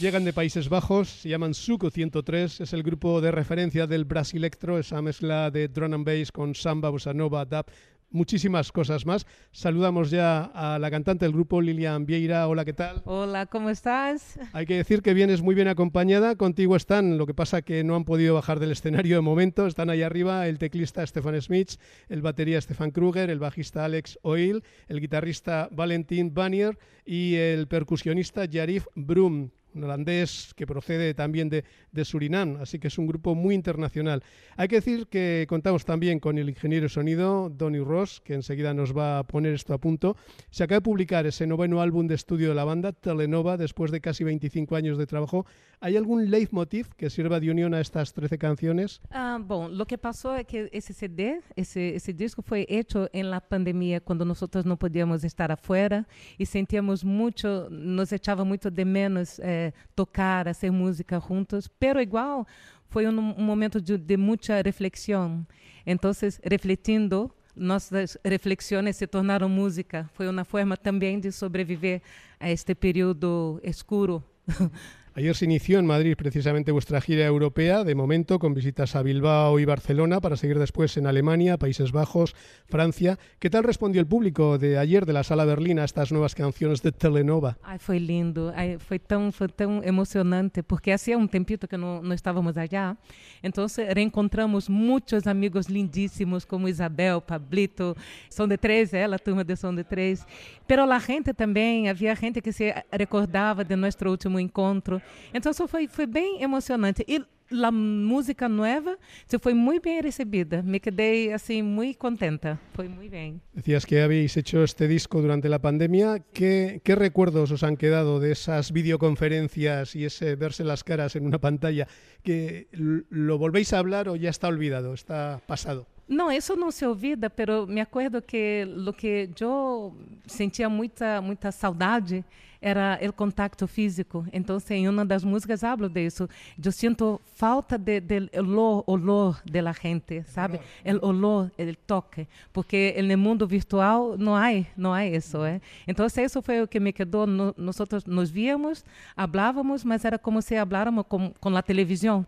Llegan 0.00 0.24
de 0.24 0.32
Países 0.32 0.68
Bajos, 0.68 1.08
se 1.08 1.28
llaman 1.28 1.54
Suco 1.54 1.88
103, 1.88 2.62
es 2.62 2.72
el 2.72 2.82
grupo 2.82 3.20
de 3.20 3.30
referencia 3.30 3.86
del 3.86 4.04
Brasilectro, 4.04 4.76
esa 4.76 5.00
mezcla 5.00 5.52
de 5.52 5.68
drum 5.68 5.94
and 5.94 6.04
bass 6.04 6.32
con 6.32 6.56
samba, 6.56 6.90
bossa 6.90 7.14
nova, 7.14 7.44
dub, 7.44 7.66
muchísimas 8.10 8.72
cosas 8.72 9.06
más. 9.06 9.24
Saludamos 9.52 10.10
ya 10.10 10.50
a 10.52 10.80
la 10.80 10.90
cantante 10.90 11.24
del 11.24 11.32
grupo, 11.32 11.60
Lilian 11.60 12.06
Vieira. 12.06 12.48
Hola, 12.48 12.64
¿qué 12.64 12.72
tal? 12.72 13.02
Hola, 13.04 13.46
¿cómo 13.46 13.70
estás? 13.70 14.36
Hay 14.52 14.66
que 14.66 14.76
decir 14.76 15.00
que 15.00 15.14
vienes 15.14 15.42
muy 15.42 15.54
bien 15.54 15.68
acompañada. 15.68 16.34
Contigo 16.34 16.74
están, 16.74 17.16
lo 17.16 17.24
que 17.24 17.34
pasa 17.34 17.62
que 17.62 17.84
no 17.84 17.94
han 17.94 18.04
podido 18.04 18.34
bajar 18.34 18.58
del 18.58 18.72
escenario 18.72 19.14
de 19.14 19.22
momento. 19.22 19.68
Están 19.68 19.90
ahí 19.90 20.02
arriba 20.02 20.48
el 20.48 20.58
teclista 20.58 21.06
Stefan 21.06 21.40
Smith, 21.40 21.74
el 22.08 22.20
batería 22.20 22.60
Stefan 22.60 22.90
Kruger, 22.90 23.30
el 23.30 23.38
bajista 23.38 23.84
Alex 23.84 24.18
Oil, 24.22 24.64
el 24.88 25.00
guitarrista 25.00 25.68
Valentin 25.70 26.34
Banier 26.34 26.76
y 27.06 27.36
el 27.36 27.68
percusionista 27.68 28.44
Yarif 28.44 28.86
Brum 28.96 29.50
un 29.74 29.84
holandés 29.84 30.52
que 30.56 30.66
procede 30.66 31.14
también 31.14 31.48
de, 31.48 31.64
de, 31.92 32.04
Surinam, 32.04 32.56
así 32.60 32.78
que 32.78 32.88
es 32.88 32.98
un 32.98 33.06
grupo 33.06 33.34
muy 33.34 33.54
internacional. 33.54 34.22
Hay 34.56 34.68
que 34.68 34.76
decir 34.76 35.06
que 35.06 35.46
contamos 35.48 35.84
también 35.84 36.20
con 36.20 36.38
el 36.38 36.48
ingeniero 36.48 36.84
de 36.84 36.88
sonido, 36.88 37.50
Donny 37.50 37.80
Ross, 37.80 38.20
que 38.20 38.34
enseguida 38.34 38.74
nos 38.74 38.96
va 38.96 39.18
a 39.18 39.24
poner 39.24 39.54
esto 39.54 39.74
a 39.74 39.78
punto. 39.78 40.16
Se 40.50 40.64
acaba 40.64 40.78
de 40.78 40.82
publicar 40.82 41.26
ese 41.26 41.46
noveno 41.46 41.80
álbum 41.80 42.06
de 42.06 42.14
estudio 42.14 42.48
de 42.48 42.54
la 42.54 42.64
banda, 42.64 42.92
Telenova, 42.92 43.56
después 43.56 43.90
de 43.90 44.00
casi 44.00 44.24
25 44.24 44.76
años 44.76 44.98
de 44.98 45.06
trabajo. 45.06 45.46
¿Hay 45.80 45.96
algún 45.96 46.30
leitmotiv 46.30 46.88
que 46.96 47.10
sirva 47.10 47.40
de 47.40 47.50
unión 47.50 47.74
a 47.74 47.80
estas 47.80 48.12
13 48.12 48.38
canciones? 48.38 49.00
Ah, 49.10 49.38
bom, 49.40 49.70
lo 49.70 49.86
que 49.86 49.98
pasó 49.98 50.34
es 50.34 50.46
que 50.46 50.70
ese 50.72 50.94
CD, 50.94 51.40
ese, 51.56 51.96
ese 51.96 52.12
disco 52.12 52.42
fue 52.42 52.66
hecho 52.68 53.10
en 53.12 53.30
la 53.30 53.40
pandemia, 53.40 54.00
cuando 54.00 54.24
nosotros 54.24 54.64
no 54.64 54.78
podíamos 54.78 55.24
estar 55.24 55.52
afuera 55.52 56.06
y 56.38 56.46
sentíamos 56.46 57.04
mucho, 57.04 57.68
nos 57.70 58.12
echaba 58.12 58.44
mucho 58.44 58.70
de 58.70 58.84
menos 58.84 59.38
eh, 59.40 59.63
tocar, 59.94 60.48
hacer 60.48 60.70
música 60.70 61.20
juntos, 61.20 61.68
pero 61.68 62.00
igual 62.00 62.46
foi 62.88 63.06
um, 63.06 63.18
um 63.18 63.42
momento 63.42 63.80
de, 63.80 63.96
de 63.96 64.16
muita 64.16 64.60
reflexão. 64.62 65.46
Então, 65.86 66.10
refletindo, 66.42 67.30
nossas 67.54 68.18
reflexões 68.24 68.96
se 68.96 69.06
tornaram 69.06 69.48
música. 69.48 70.10
Foi 70.14 70.28
uma 70.28 70.44
forma 70.44 70.76
também 70.76 71.20
de 71.20 71.30
sobreviver 71.30 72.02
a 72.40 72.50
este 72.50 72.74
período 72.74 73.60
escuro. 73.62 74.22
Ayer 75.16 75.36
se 75.36 75.44
inició 75.44 75.78
en 75.78 75.86
Madrid 75.86 76.16
precisamente 76.16 76.72
vuestra 76.72 77.00
gira 77.00 77.24
europea, 77.24 77.84
de 77.84 77.94
momento 77.94 78.40
con 78.40 78.52
visitas 78.52 78.96
a 78.96 79.02
Bilbao 79.02 79.60
y 79.60 79.64
Barcelona, 79.64 80.20
para 80.20 80.36
seguir 80.36 80.58
después 80.58 80.96
en 80.96 81.06
Alemania, 81.06 81.56
Países 81.56 81.92
Bajos, 81.92 82.34
Francia. 82.66 83.16
¿Qué 83.38 83.48
tal 83.48 83.62
respondió 83.62 84.00
el 84.00 84.08
público 84.08 84.58
de 84.58 84.76
ayer 84.76 85.06
de 85.06 85.12
la 85.12 85.22
Sala 85.22 85.44
Berlín 85.44 85.78
a 85.78 85.84
estas 85.84 86.10
nuevas 86.10 86.34
canciones 86.34 86.82
de 86.82 86.90
Telenova? 86.90 87.56
Ay, 87.62 87.78
foi 87.78 88.00
lindo, 88.00 88.52
Ay, 88.56 88.76
foi, 88.80 88.98
tão, 88.98 89.30
foi 89.30 89.46
tão 89.46 89.84
emocionante, 89.84 90.64
porque 90.64 90.90
hacía 90.90 91.16
um 91.16 91.28
tempito 91.28 91.68
que 91.68 91.76
não, 91.76 92.02
não 92.02 92.12
estávamos 92.12 92.58
allá. 92.58 92.96
Então, 93.40 93.66
reencontramos 93.94 94.68
muitos 94.68 95.28
amigos 95.28 95.66
lindíssimos, 95.66 96.44
como 96.44 96.66
Isabel, 96.66 97.20
Pablito, 97.20 97.96
São 98.28 98.48
de 98.48 98.58
Três, 98.58 98.92
ela, 98.92 99.14
a 99.14 99.18
turma 99.20 99.44
de 99.44 99.54
São 99.54 99.72
de 99.72 99.84
Três. 99.84 100.26
Pero 100.66 100.90
a 100.90 100.98
gente 100.98 101.32
também, 101.32 101.88
havia 101.88 102.16
gente 102.16 102.40
que 102.40 102.50
se 102.50 102.74
recordava 102.90 103.64
de 103.64 103.76
nosso 103.76 104.08
último 104.08 104.40
encontro. 104.40 105.03
Então 105.32 105.50
isso 105.50 105.66
foi, 105.68 105.88
foi 105.88 106.06
bem 106.06 106.42
emocionante. 106.42 107.04
E 107.06 107.22
a 107.50 107.70
música 107.70 108.48
nova 108.48 108.96
se 109.26 109.38
foi 109.38 109.54
muito 109.54 109.84
bem 109.84 110.00
recebida. 110.00 110.62
Me 110.62 110.80
quedei 110.80 111.32
assim 111.32 111.62
muito 111.62 111.98
contenta. 111.98 112.58
Foi 112.72 112.88
muito 112.88 113.10
bem. 113.10 113.40
Decías 113.52 113.84
que 113.84 114.00
habéis 114.00 114.36
hecho 114.36 114.62
este 114.64 114.88
disco 114.88 115.20
durante 115.20 115.48
la 115.48 115.58
pandemia. 115.58 116.22
¿Qué, 116.32 116.80
¿Qué 116.82 116.94
recuerdos 116.94 117.50
os 117.50 117.62
han 117.62 117.76
quedado 117.76 118.20
de 118.20 118.32
esas 118.32 118.72
videoconferencias 118.72 119.94
y 119.94 120.04
ese 120.04 120.36
verse 120.36 120.64
las 120.64 120.84
caras 120.84 121.16
en 121.16 121.26
una 121.26 121.38
pantalla? 121.38 121.86
¿Que 122.22 122.68
¿Lo 122.72 123.38
volvéis 123.38 123.72
a 123.72 123.78
hablar 123.78 124.08
o 124.08 124.16
ya 124.16 124.30
está 124.30 124.48
olvidado, 124.48 124.94
está 124.94 125.40
pasado? 125.46 125.86
Não, 126.06 126.30
isso 126.30 126.54
não 126.54 126.70
se 126.70 126.84
olvida, 126.84 127.30
pero 127.30 127.66
me 127.66 127.80
acordo 127.80 128.20
que 128.20 128.66
lo 128.66 128.92
que 128.92 129.30
eu 129.40 129.96
sentia 130.26 130.68
muita 130.68 131.22
muita 131.22 131.50
saudade 131.50 132.22
era 132.64 132.98
o 133.06 133.12
contato 133.12 133.66
físico. 133.68 134.26
Então, 134.32 134.56
em 134.70 134.88
uma 134.88 135.04
das 135.04 135.22
músicas 135.22 135.62
hablo 135.62 135.86
disso. 135.86 136.26
Eu 136.64 136.72
sinto 136.72 137.20
falta 137.34 137.76
de, 137.76 138.00
de 138.00 138.30
olor, 138.38 138.82
olor 138.86 139.42
de 139.44 139.60
la 139.60 139.72
gente, 139.72 140.22
sabe? 140.22 140.58
O 141.02 141.08
olor, 141.08 141.50
o 141.58 141.76
toque, 141.86 142.26
porque 142.54 142.96
no 143.02 143.18
mundo 143.18 143.46
virtual 143.46 144.16
não 144.16 144.34
há, 144.34 144.48
não 144.78 144.94
há 144.94 145.06
isso, 145.06 145.44
é? 145.44 145.60
Então, 145.86 146.06
isso 146.06 146.40
foi 146.40 146.62
o 146.62 146.66
que 146.66 146.80
me 146.80 146.90
quedou. 146.90 147.26
Nós 147.26 147.76
nos 148.06 148.30
víamos, 148.30 148.82
falávamos, 149.14 149.84
mas 149.84 150.02
era 150.06 150.18
como 150.18 150.40
se 150.40 150.56
faláramos 150.56 151.04
com, 151.06 151.34
com 151.38 151.54
a 151.54 151.62
televisão, 151.62 152.26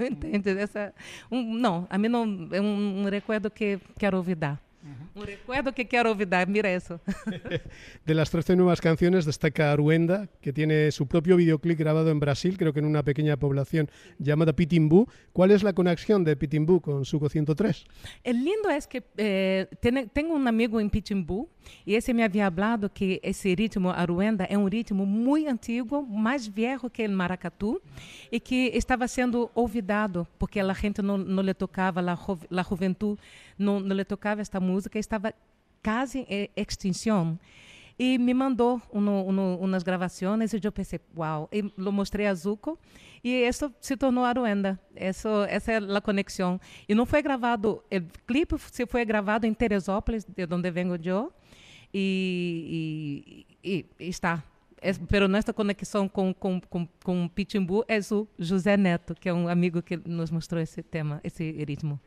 entende? 0.00 0.58
Essa, 0.58 0.94
um, 1.30 1.54
não, 1.54 1.86
a 1.90 1.98
mim 1.98 2.08
não 2.08 2.48
é 2.50 2.60
um, 2.62 3.02
um 3.02 3.10
recuerdo 3.10 3.50
que 3.50 3.78
quero 3.98 4.16
olvidar. 4.16 4.65
Un 5.14 5.26
recuerdo 5.26 5.72
que 5.72 5.86
quiero 5.86 6.12
olvidar, 6.12 6.48
mira 6.48 6.70
eso. 6.70 7.00
de 8.06 8.14
las 8.14 8.30
13 8.30 8.56
nuevas 8.56 8.80
canciones 8.80 9.24
destaca 9.24 9.72
Aruenda, 9.72 10.28
que 10.40 10.52
tiene 10.52 10.90
su 10.92 11.06
propio 11.06 11.36
videoclip 11.36 11.78
grabado 11.78 12.10
en 12.10 12.20
Brasil, 12.20 12.56
creo 12.58 12.72
que 12.72 12.80
en 12.80 12.86
una 12.86 13.02
pequeña 13.02 13.36
población 13.36 13.90
llamada 14.18 14.52
Pitimbu. 14.52 15.06
¿Cuál 15.32 15.50
es 15.50 15.62
la 15.62 15.72
conexión 15.72 16.24
de 16.24 16.36
Pitimbu 16.36 16.80
con 16.80 17.04
Suco 17.04 17.28
103? 17.28 17.84
El 18.24 18.44
lindo 18.44 18.70
es 18.70 18.86
que 18.86 19.02
eh, 19.16 19.66
tengo 20.12 20.34
un 20.34 20.46
amigo 20.46 20.80
en 20.80 20.90
Pitimbu 20.90 21.48
y 21.84 21.94
ese 21.94 22.14
me 22.14 22.22
había 22.22 22.46
hablado 22.46 22.92
que 22.92 23.20
ese 23.22 23.54
ritmo 23.56 23.90
Aruenda 23.90 24.44
es 24.44 24.56
un 24.56 24.70
ritmo 24.70 25.04
muy 25.06 25.46
antiguo, 25.46 26.02
más 26.02 26.52
viejo 26.52 26.90
que 26.90 27.04
el 27.04 27.12
maracatú 27.12 27.80
y 28.30 28.40
que 28.40 28.76
estaba 28.76 29.08
siendo 29.08 29.50
olvidado 29.54 30.28
porque 30.38 30.62
la 30.62 30.74
gente 30.74 31.02
no, 31.02 31.18
no 31.18 31.42
le 31.42 31.54
tocaba, 31.54 32.02
la, 32.02 32.16
jo, 32.16 32.38
la 32.50 32.62
juventud 32.64 33.18
no 33.58 33.78
le 33.80 34.04
tocaba 34.04 34.40
esta 34.40 34.60
música, 34.60 34.98
estava 34.98 35.34
quase 35.82 36.26
em 36.28 36.50
extinção. 36.56 37.38
E 37.98 38.18
me 38.18 38.34
mandou 38.34 38.82
uno, 38.92 39.24
uno, 39.24 39.58
umas 39.58 39.82
gravações 39.82 40.52
e 40.52 40.60
eu 40.62 40.70
pensei, 40.70 41.00
uau, 41.16 41.48
e 41.50 41.62
lo 41.78 41.90
mostrei 41.90 42.26
a 42.26 42.34
Zuko 42.34 42.78
e 43.24 43.48
isso 43.48 43.72
se 43.80 43.96
tornou 43.96 44.22
Aruenda. 44.24 44.78
Isso, 44.94 45.28
essa 45.48 45.72
é 45.72 45.76
a 45.78 46.00
conexão. 46.02 46.60
E 46.86 46.94
não 46.94 47.06
foi 47.06 47.22
gravado, 47.22 47.82
o 47.90 48.26
clipe 48.26 48.54
se 48.70 48.86
foi 48.86 49.04
gravado 49.06 49.46
em 49.46 49.54
Teresópolis, 49.54 50.24
de 50.24 50.46
onde 50.54 50.70
venho 50.70 50.96
eu, 51.02 51.32
e, 51.92 53.46
e, 53.64 53.86
e 53.98 54.08
está. 54.08 54.44
É, 54.82 54.92
pero 54.92 55.26
nesta 55.26 55.54
conexão 55.54 56.06
com, 56.06 56.34
com, 56.34 56.60
com, 56.60 56.86
com 57.02 57.28
Pitimbu 57.28 57.82
é 57.88 57.98
o 58.12 58.28
José 58.38 58.76
Neto, 58.76 59.14
que 59.14 59.28
é 59.28 59.32
um 59.32 59.48
amigo 59.48 59.82
que 59.82 59.96
nos 59.96 60.30
mostrou 60.30 60.60
esse 60.60 60.82
tema, 60.82 61.18
esse 61.24 61.50
ritmo. 61.64 61.98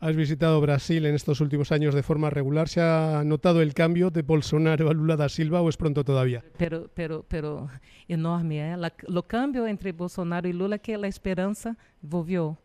Has 0.00 0.14
visitado 0.14 0.60
Brasil 0.60 1.06
en 1.06 1.16
estos 1.16 1.40
últimos 1.40 1.72
años 1.72 1.92
de 1.92 2.04
forma 2.04 2.30
regular. 2.30 2.68
¿Se 2.68 2.80
ha 2.80 3.24
notado 3.24 3.60
el 3.62 3.74
cambio 3.74 4.10
de 4.10 4.22
Bolsonaro 4.22 4.88
a 4.90 4.92
Lula 4.92 5.16
da 5.16 5.28
Silva 5.28 5.60
o 5.60 5.68
es 5.68 5.76
pronto 5.76 6.04
todavía? 6.04 6.44
Pero, 6.56 6.88
pero, 6.94 7.24
pero 7.26 7.68
enorme, 8.06 8.74
¿eh? 8.74 8.76
La, 8.76 8.92
lo 9.08 9.24
cambio 9.24 9.66
entre 9.66 9.90
Bolsonaro 9.90 10.48
y 10.48 10.52
Lula 10.52 10.78
que 10.78 10.96
la 10.96 11.08
esperanza 11.08 11.76
volvió. 12.00 12.56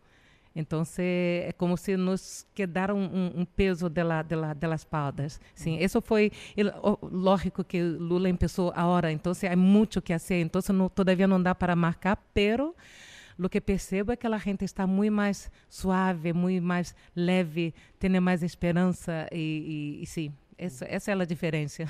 Entonces, 0.55 1.49
é 1.49 1.53
como 1.57 1.75
se 1.75 1.97
nos 1.97 2.45
quedara 2.53 2.93
um, 2.93 3.31
um 3.35 3.43
peso 3.43 3.89
de, 3.89 4.03
la, 4.03 4.21
de, 4.21 4.35
la, 4.35 4.53
de 4.53 4.67
las 4.67 4.81
espaldas. 4.81 5.41
Sim, 5.55 5.79
isso 5.79 5.99
foi 6.01 6.31
lógico 7.01 7.63
que 7.63 7.81
Lula 7.81 8.31
começou 8.31 8.71
agora, 8.75 9.11
então 9.11 9.33
há 9.33 9.55
muito 9.55 9.99
que 9.99 10.13
fazer. 10.13 10.41
Então, 10.41 10.61
não, 10.69 10.87
todavia 10.89 11.27
não 11.27 11.41
dá 11.41 11.55
para 11.55 11.75
marcar, 11.75 12.15
pero 12.31 12.75
lo 13.37 13.49
que 13.49 13.61
percebo 13.61 14.11
é 14.11 14.15
que 14.15 14.27
a 14.27 14.37
gente 14.37 14.65
está 14.65 14.85
muito 14.87 15.13
mais 15.13 15.51
suave, 15.69 16.33
muito 16.33 16.63
mais 16.63 16.95
leve, 17.15 17.73
tem 17.99 18.19
mais 18.19 18.43
esperança 18.43 19.27
e, 19.31 19.99
e, 19.99 20.03
e 20.03 20.05
sim, 20.05 20.33
essa, 20.57 20.85
essa 20.85 21.11
é 21.11 21.13
a 21.13 21.25
diferença. 21.25 21.87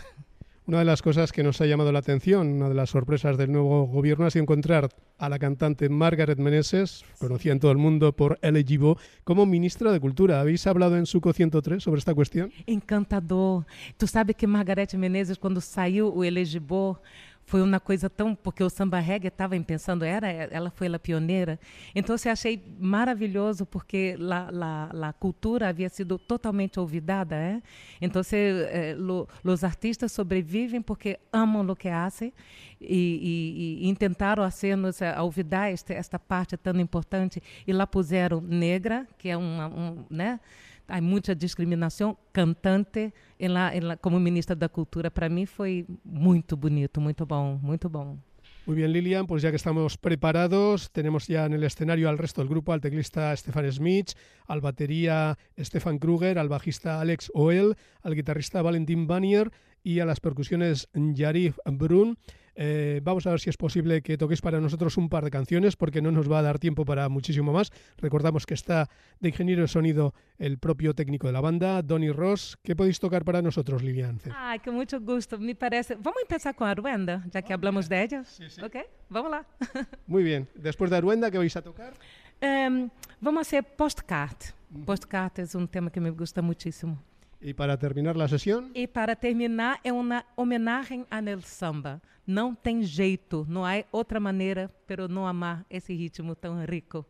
Una 0.66 0.80
de 0.80 0.86
las 0.86 1.02
cosas 1.02 1.34
que 1.34 1.44
nos 1.44 1.60
ha 1.60 1.66
llamado 1.66 1.92
la 1.92 2.00
atención, 2.00 2.48
una 2.48 2.70
de 2.70 2.74
las 2.74 2.92
sorpresas 2.92 3.38
del 3.38 3.52
nuevo 3.52 3.86
gobierno, 3.86 4.26
ha 4.26 4.32
sido 4.32 4.44
encontrar 4.44 4.88
a 5.18 5.28
la 5.28 5.38
cantante 5.38 5.90
Margaret 5.90 6.40
Meneses, 6.40 7.04
conocida 7.20 7.52
en 7.52 7.60
todo 7.60 7.72
el 7.72 7.78
mundo 7.78 8.16
por 8.16 8.40
Elegibo, 8.42 8.98
como 9.26 9.46
ministra 9.46 9.92
de 9.92 10.00
Cultura. 10.00 10.40
¿Habéis 10.40 10.66
hablado 10.66 10.96
en 10.96 11.06
Suco 11.06 11.34
103 11.34 11.84
sobre 11.84 12.00
esta 12.00 12.16
cuestión? 12.16 12.54
Encantador. 12.66 13.66
Tú 13.98 14.08
sabes 14.08 14.38
que 14.38 14.48
Margaret 14.48 14.94
Menezes, 14.94 15.38
cuando 15.38 15.60
saiu 15.60 16.08
o 16.08 16.24
Elegibo, 16.24 17.02
foi 17.46 17.62
uma 17.62 17.80
coisa 17.80 18.10
tão 18.10 18.36
porque 18.36 18.64
o 18.64 18.70
samba 18.70 19.00
reggae 19.00 19.28
estava 19.28 19.60
pensando 19.62 20.04
era 20.06 20.28
ela 20.28 20.70
foi 20.70 20.88
a 20.88 21.00
pioneira. 21.00 21.60
Então 21.96 22.16
eu 22.16 22.32
achei 22.32 22.64
maravilhoso 22.80 23.66
porque 23.66 24.16
la, 24.20 24.50
la, 24.52 25.14
cultura 25.14 25.70
havia 25.70 25.90
sido 25.90 26.18
totalmente 26.18 26.80
olvidada 26.80 27.36
é? 27.36 27.62
Então 28.02 28.22
eh, 28.32 28.96
lo, 28.98 29.28
os 29.44 29.64
artistas 29.64 30.12
sobrevivem 30.12 30.82
porque 30.82 31.20
amam 31.32 31.68
o 31.68 31.76
que 31.76 31.90
fazem 31.90 32.34
e, 32.80 33.80
e, 33.82 33.90
e 33.90 33.96
tentaram 33.96 34.44
hacernos 34.44 35.00
olvidar 35.20 35.72
esta, 35.72 35.94
esta 35.94 36.20
parte 36.20 36.58
tão 36.58 36.80
importante. 36.80 37.42
E 37.66 37.74
lá 37.74 37.88
puseram 37.88 38.42
negra 38.42 39.08
que 39.18 39.30
é 39.30 39.38
uma 39.38 39.68
um, 39.68 40.06
né 40.10 40.40
há 40.94 41.02
muita 41.02 41.34
discriminação. 41.34 42.16
Cantante, 42.32 43.12
ela, 43.40 43.74
ela, 43.74 43.98
como 43.98 44.20
ministra 44.20 44.56
da 44.56 44.70
Cultura, 44.70 45.10
para 45.10 45.28
mí 45.28 45.48
fue 45.48 45.88
muito 46.06 46.56
bonito, 46.56 47.02
muito 47.02 47.26
bom, 47.26 47.60
muito 47.62 47.90
bom. 47.90 48.20
Muy 48.66 48.76
bien, 48.78 48.94
Lilian, 48.94 49.26
pues 49.26 49.42
ya 49.42 49.50
que 49.50 49.58
estamos 49.58 49.98
preparados, 49.98 50.92
tenemos 50.92 51.28
ya 51.28 51.46
en 51.46 51.54
el 51.54 51.64
escenario 51.64 52.08
al 52.08 52.18
resto 52.18 52.42
del 52.42 52.48
grupo, 52.48 52.72
al 52.72 52.80
teclista 52.80 53.36
Stefan 53.36 53.70
Smith, 53.72 54.12
al 54.48 54.62
batería 54.62 55.38
Stefan 55.60 55.98
Kruger, 55.98 56.38
al 56.38 56.48
bajista 56.48 57.02
Alex 57.02 57.32
Oel, 57.34 57.76
al 58.04 58.16
guitarrista 58.16 58.62
Valentín 58.62 59.08
Banier 59.08 59.52
y 59.84 60.00
a 60.00 60.06
las 60.06 60.20
percusiones 60.22 60.88
Yarif 60.94 61.58
Brun. 61.66 62.18
Eh, 62.56 63.02
vamos 63.04 63.26
a 63.26 63.32
ver 63.32 63.40
si 63.40 63.50
es 63.50 63.58
posible 63.58 64.02
que 64.02 64.18
toquéis 64.18 64.42
para 64.42 64.60
nosotros 64.60 64.98
un 64.98 65.10
par 65.10 65.24
de 65.24 65.32
canciones, 65.32 65.76
porque 65.76 66.02
no 66.02 66.12
nos 66.12 66.32
va 66.32 66.40
a 66.40 66.42
dar 66.42 66.60
tiempo 66.60 66.86
para 66.86 67.10
muchísimo 67.10 67.52
más. 67.52 67.72
Recordamos 67.98 68.46
que 68.46 68.54
está 68.54 68.90
de 69.20 69.30
ingeniero 69.30 69.64
de 69.64 69.68
sonido 69.68 70.14
el 70.38 70.58
propio 70.58 70.94
técnico 70.94 71.28
de 71.28 71.34
la 71.34 71.42
banda, 71.42 71.82
Donny 71.82 72.12
Ross. 72.12 72.58
¿Qué 72.64 72.76
podéis 72.76 73.00
tocar 73.00 73.24
para 73.26 73.42
nosotros, 73.42 73.82
Lilian? 73.84 74.20
Ay, 74.36 74.60
con 74.60 74.76
mucho 74.76 75.00
gusto. 75.00 75.38
Me 75.40 75.56
parece. 75.56 75.96
Vamos 75.96 76.18
a 76.18 76.22
empezar 76.22 76.56
con 76.56 76.68
Aruenda, 76.68 77.24
ya 77.32 77.42
que 77.42 77.54
hablamos 77.54 77.90
de 77.90 78.04
ella. 78.04 78.24
Sí, 78.24 78.50
sí. 78.50 78.62
Ok, 78.62 78.78
vamos 79.10 79.32
lá. 79.32 79.46
Muy 80.08 80.24
bien. 80.24 80.48
Después 80.56 80.90
de 80.90 80.98
Aruenda, 80.98 81.32
¿qué 81.32 81.38
vais 81.38 81.56
a 81.56 81.62
tocar? 81.62 81.94
Um, 82.42 82.90
vamos 83.22 83.40
a 83.40 83.42
hacer 83.42 83.64
Postcard. 83.64 84.38
Postcard 84.86 85.40
es 85.40 85.56
un 85.56 85.68
tema 85.68 85.92
que 85.92 86.02
me 86.02 86.10
gusta 86.10 86.42
muchísimo. 86.42 87.02
Y 87.44 87.54
para 87.54 87.78
terminar 87.78 88.16
la 88.16 88.28
sesión. 88.28 88.72
E 88.74 88.88
para 88.88 89.16
terminar, 89.16 89.80
é 89.84 89.92
uma 89.92 90.24
homenagem 90.38 91.06
a 91.12 91.22
Nel 91.22 91.42
Samba. 91.42 92.02
Não 92.26 92.56
tem 92.56 92.84
jeito, 92.84 93.46
não 93.50 93.66
há 93.66 93.84
outra 93.92 94.18
maneira, 94.18 94.72
pero 94.88 95.10
não 95.10 95.28
amar 95.28 95.66
esse 95.70 95.94
ritmo 95.94 96.36
tão 96.36 96.64
rico. 96.64 97.06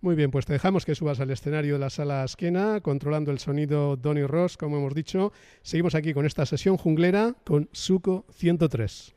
Muy 0.00 0.14
bien, 0.14 0.30
pues 0.30 0.46
te 0.46 0.52
dejamos 0.52 0.84
que 0.84 0.94
subas 0.94 1.20
al 1.20 1.30
escenario 1.30 1.74
de 1.74 1.78
la 1.80 1.90
sala 1.90 2.24
Esquena, 2.24 2.80
controlando 2.80 3.30
el 3.30 3.38
sonido 3.38 3.96
Donny 3.96 4.24
Ross, 4.24 4.56
como 4.56 4.76
hemos 4.76 4.94
dicho. 4.94 5.32
Seguimos 5.62 5.94
aquí 5.94 6.14
con 6.14 6.26
esta 6.26 6.46
sesión 6.46 6.76
junglera 6.76 7.34
con 7.44 7.68
Suco 7.72 8.24
103. 8.30 9.14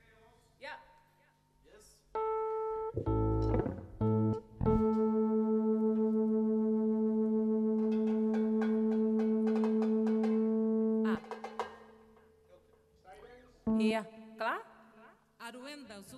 Yeah. 0.59 0.79
Yeah. 2.95 3.24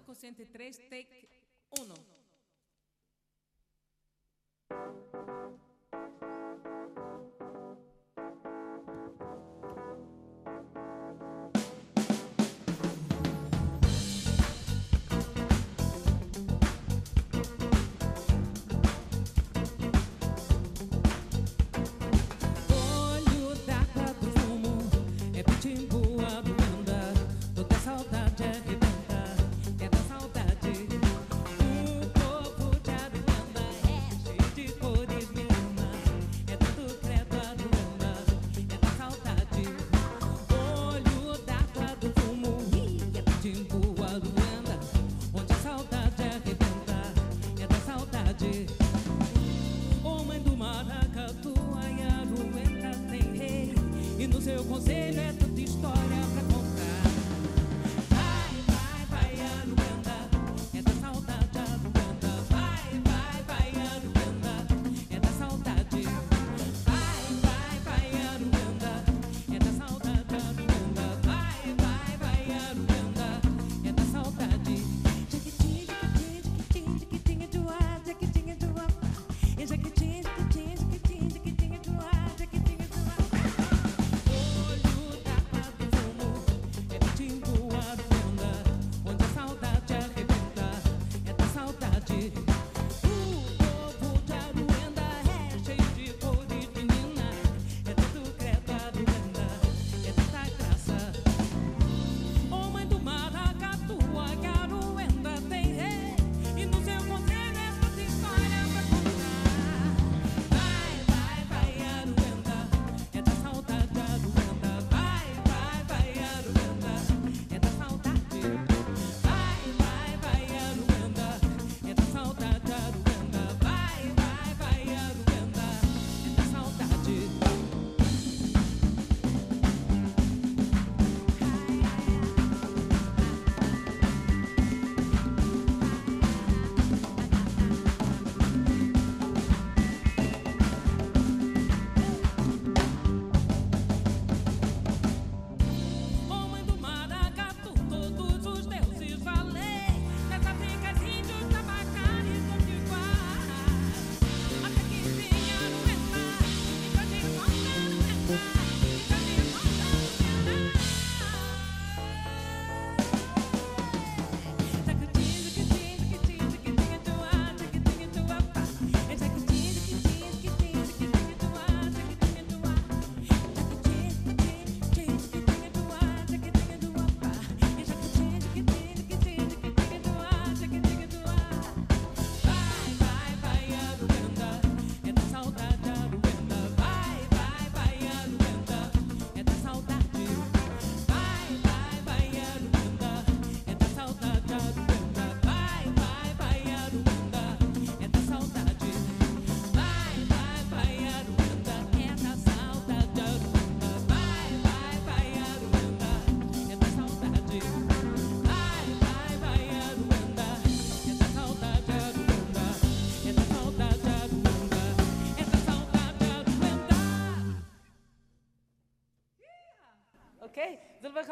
Suco 0.07 0.13
103, 0.13 0.87
take 0.89 1.29
1. 1.71 2.16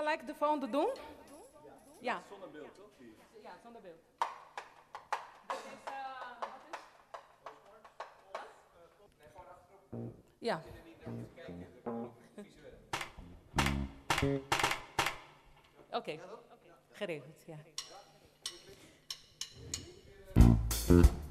Gelijk 0.05 0.27
de 0.27 0.35
volgende 0.35 0.69
doen? 0.69 0.89
Ja. 1.99 2.21
Zonder 2.29 2.49
beeld, 2.51 2.75
toch? 2.75 2.89
Ja, 3.41 3.57
zonder 3.63 3.81
beeld. 3.81 4.01
Dit 5.47 5.57
is, 11.57 11.83
wat 11.83 12.37
is? 12.37 12.55
Ja. 14.21 14.37
Oké, 15.91 16.19
geregeld, 16.91 17.43
ja. 17.45 17.57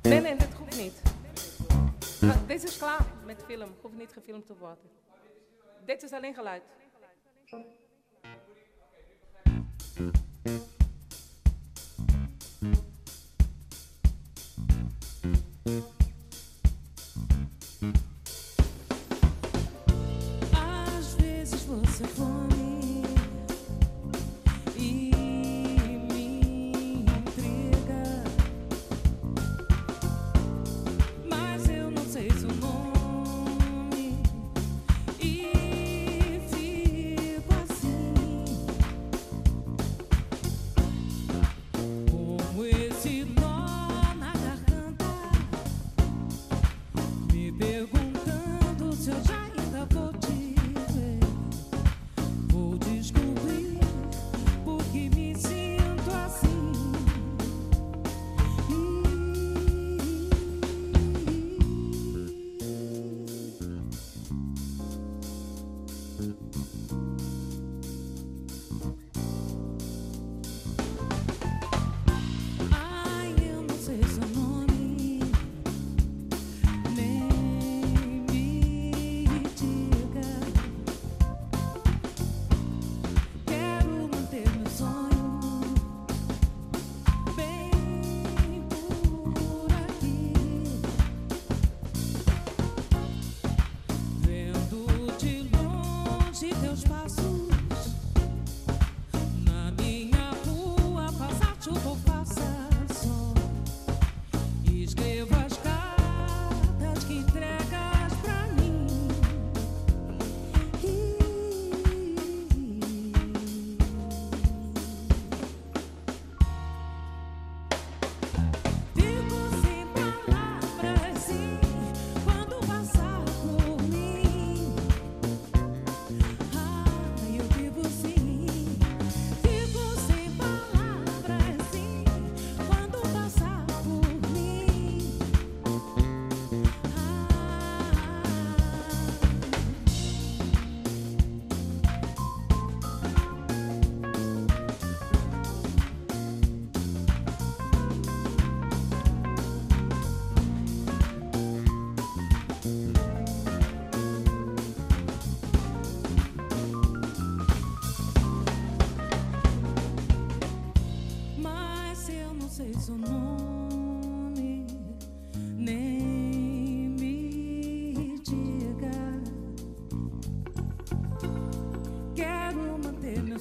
Nee, 0.03 0.21
nee, 0.21 0.37
dit 0.37 0.55
hoeft 0.55 0.77
niet. 0.77 1.03
Ah, 2.23 2.47
deze 2.47 2.67
is 2.67 2.79
klaar 2.79 3.07
met 3.25 3.45
film, 3.45 3.75
hoeft 3.81 3.97
niet 3.97 4.13
gefilmd 4.13 4.47
te 4.47 4.57
worden. 4.57 4.91
Dit 5.85 6.03
is 6.03 6.13
alleen 6.13 6.35
geluid. 6.35 6.63
Thank 9.97 10.17
you. 10.45 10.74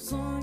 son. 0.04 0.33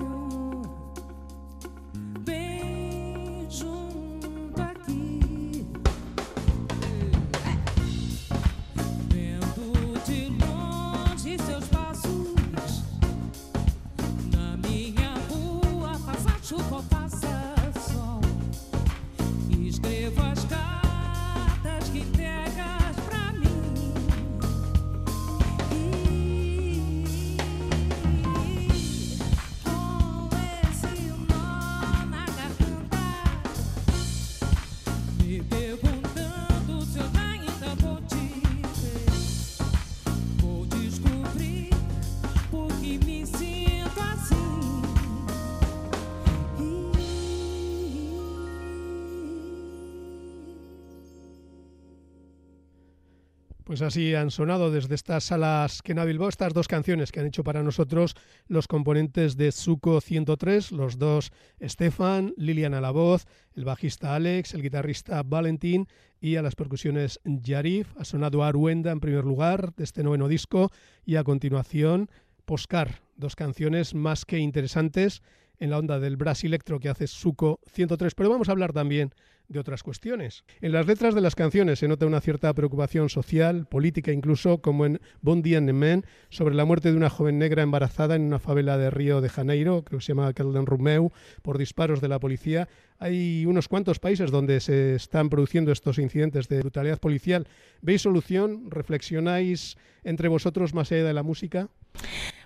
Pues 53.82 53.96
así 53.96 54.14
han 54.14 54.30
sonado 54.30 54.70
desde 54.70 54.94
estas 54.94 55.24
salas 55.24 55.82
que 55.82 55.96
Bilbao 55.96 56.30
estas 56.30 56.54
dos 56.54 56.68
canciones 56.68 57.12
que 57.12 57.20
han 57.20 57.26
hecho 57.26 57.44
para 57.44 57.64
nosotros 57.64 58.14
los 58.48 58.68
componentes 58.68 59.38
de 59.38 59.52
Suco 59.52 60.02
103, 60.02 60.72
los 60.72 61.00
dos 61.00 61.32
Stefan, 61.60 62.32
Lilian 62.38 62.76
a 62.76 62.82
la 62.82 62.92
voz, 62.92 63.26
el 63.56 63.66
bajista 63.66 64.14
Alex, 64.14 64.54
el 64.54 64.62
guitarrista 64.62 65.24
Valentín 65.24 65.88
y 66.20 66.36
a 66.36 66.44
las 66.44 66.54
percusiones 66.54 67.20
Yarif. 67.24 67.88
Ha 67.98 68.06
sonado 68.06 68.44
Aruenda 68.44 68.92
en 68.92 69.00
primer 69.00 69.26
lugar 69.26 69.74
de 69.74 69.84
este 69.84 70.04
noveno 70.04 70.28
disco 70.28 70.70
y 71.04 71.16
a 71.16 71.24
continuación 71.24 72.12
Poscar, 72.46 73.02
dos 73.16 73.36
canciones 73.36 73.96
más 73.96 74.26
que 74.26 74.38
interesantes 74.38 75.24
en 75.58 75.72
la 75.72 75.80
onda 75.80 76.00
del 76.00 76.18
brass 76.18 76.44
electro 76.44 76.80
que 76.80 76.90
hace 76.90 77.08
Suco 77.08 77.60
103, 77.66 78.14
pero 78.14 78.30
vamos 78.30 78.48
a 78.48 78.52
hablar 78.52 78.74
también 78.74 79.12
de 79.52 79.60
otras 79.60 79.84
cuestiones. 79.84 80.43
En 80.62 80.72
las 80.72 80.88
letras 80.88 81.14
de 81.14 81.22
las 81.22 81.36
canciones 81.36 81.80
se 81.80 81.88
nota 81.88 82.06
una 82.06 82.22
cierta 82.22 82.54
preocupación 82.54 83.10
social, 83.10 83.66
política 83.68 84.12
incluso, 84.12 84.60
como 84.60 84.86
en 84.86 84.99
Bon 85.22 85.41
Dia 85.41 85.60
Nemen, 85.60 86.06
sobre 86.30 86.56
la 86.56 86.66
muerte 86.66 86.91
de 86.91 86.97
una 86.97 87.10
joven 87.10 87.38
negra 87.38 87.64
embarazada 87.64 88.16
en 88.16 88.24
una 88.24 88.39
favela 88.39 88.78
de 88.78 88.89
Río 88.89 89.22
de 89.22 89.30
Janeiro, 89.30 89.84
creo 89.84 89.99
que 89.99 90.06
se 90.06 90.14
llama 90.14 90.34
Calden 90.34 90.66
Rumeu, 90.66 91.12
por 91.41 91.58
disparos 91.58 92.02
de 92.02 92.08
la 92.08 92.20
policía. 92.20 92.70
Hay 92.99 93.45
unos 93.45 93.68
cuantos 93.68 93.99
países 93.99 94.32
donde 94.32 94.60
se 94.60 94.95
están 94.95 95.30
produciendo 95.30 95.72
estos 95.72 95.97
incidentes 95.97 96.47
de 96.47 96.60
brutalidad 96.60 96.99
policial. 96.99 97.47
¿Veis 97.82 98.04
solución? 98.04 98.70
¿Reflexionáis 98.70 99.78
entre 100.04 100.28
vosotros 100.28 100.74
más 100.74 100.91
allá 100.91 101.04
de 101.04 101.14
la 101.14 101.24
música? 101.24 101.70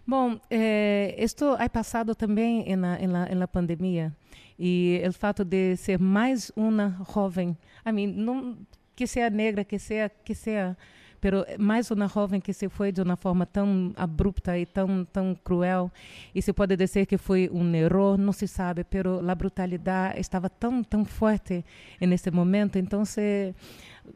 Bom, 0.06 0.40
eh, 0.50 1.16
esto 1.18 1.58
ha 1.60 1.68
pasado 1.70 2.16
la, 2.20 2.98
em 3.00 3.40
la 3.40 3.48
pandemia 3.48 4.14
e 4.58 5.02
o 5.08 5.14
fato 5.14 5.44
de 5.44 5.76
ser 5.76 6.00
mais 6.00 6.52
uma 6.56 6.98
jovem, 7.14 7.58
a 7.84 7.92
mim 7.92 8.08
não 8.08 8.58
que 8.96 9.06
seja 9.06 9.30
negra, 9.30 9.64
que 9.64 9.78
seja 9.78 10.10
que 10.24 10.34
seja, 10.34 10.78
pero 11.20 11.46
mais 11.60 11.92
uma 11.92 12.08
jovem 12.08 12.40
que 12.40 12.54
se 12.54 12.70
foi 12.70 12.92
de 12.92 13.02
uma 13.02 13.16
forma 13.16 13.46
tão 13.46 13.92
abrupta 13.96 14.58
e 14.58 14.66
tão 14.66 15.04
tão 15.06 15.36
cruel 15.36 15.92
e 16.34 16.42
se 16.42 16.54
pode 16.54 16.78
dizer 16.78 17.06
que 17.06 17.18
foi 17.18 17.50
um 17.52 17.76
erro, 17.76 18.18
não 18.18 18.32
se 18.32 18.48
sabe, 18.48 18.84
pero 18.84 19.28
a 19.30 19.36
brutalidade 19.36 20.20
estava 20.20 20.50
tão 20.50 20.84
tão 20.84 21.04
forte 21.04 21.66
nesse 22.00 22.32
momento, 22.32 22.78
então 22.78 23.04
se 23.04 23.54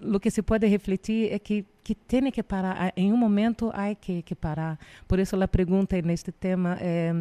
o 0.02 0.20
que 0.20 0.32
se 0.32 0.42
pode 0.42 0.68
refletir 0.68 1.34
é 1.34 1.40
que 1.40 1.66
que 1.84 1.96
tem 1.96 2.30
que 2.30 2.44
parar. 2.44 2.94
Em 2.96 3.12
um 3.12 3.18
momento 3.18 3.72
há 3.74 3.96
que, 3.96 4.22
que 4.22 4.36
parar. 4.36 4.78
Por 5.08 5.18
isso 5.18 5.36
a 5.42 5.48
pergunta 5.48 6.00
neste 6.04 6.32
tema 6.32 6.78
é, 6.80 7.12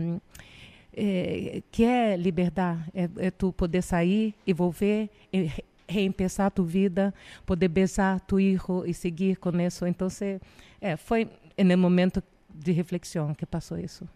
é 1.00 1.62
que 1.70 1.84
é 1.84 2.16
liberdade 2.16 2.82
é, 2.94 3.08
é 3.26 3.30
tu 3.30 3.52
poder 3.52 3.82
sair 3.82 4.34
e 4.46 4.52
volver 4.52 5.08
e 5.32 5.42
re- 5.42 5.64
reempezar 5.88 6.50
tu 6.50 6.64
vida 6.64 7.14
poder 7.46 7.68
besar 7.68 8.20
tu 8.20 8.38
hijo 8.38 8.84
e 8.84 8.92
seguir 8.92 9.36
com 9.36 9.58
isso. 9.60 9.86
Então 9.86 10.08
se, 10.10 10.40
é, 10.80 10.96
foi 10.96 11.28
no 11.64 11.78
momento 11.78 12.22
de 12.52 12.72
reflexão 12.72 13.34
que 13.34 13.46
passou 13.46 13.78
isso 13.78 14.06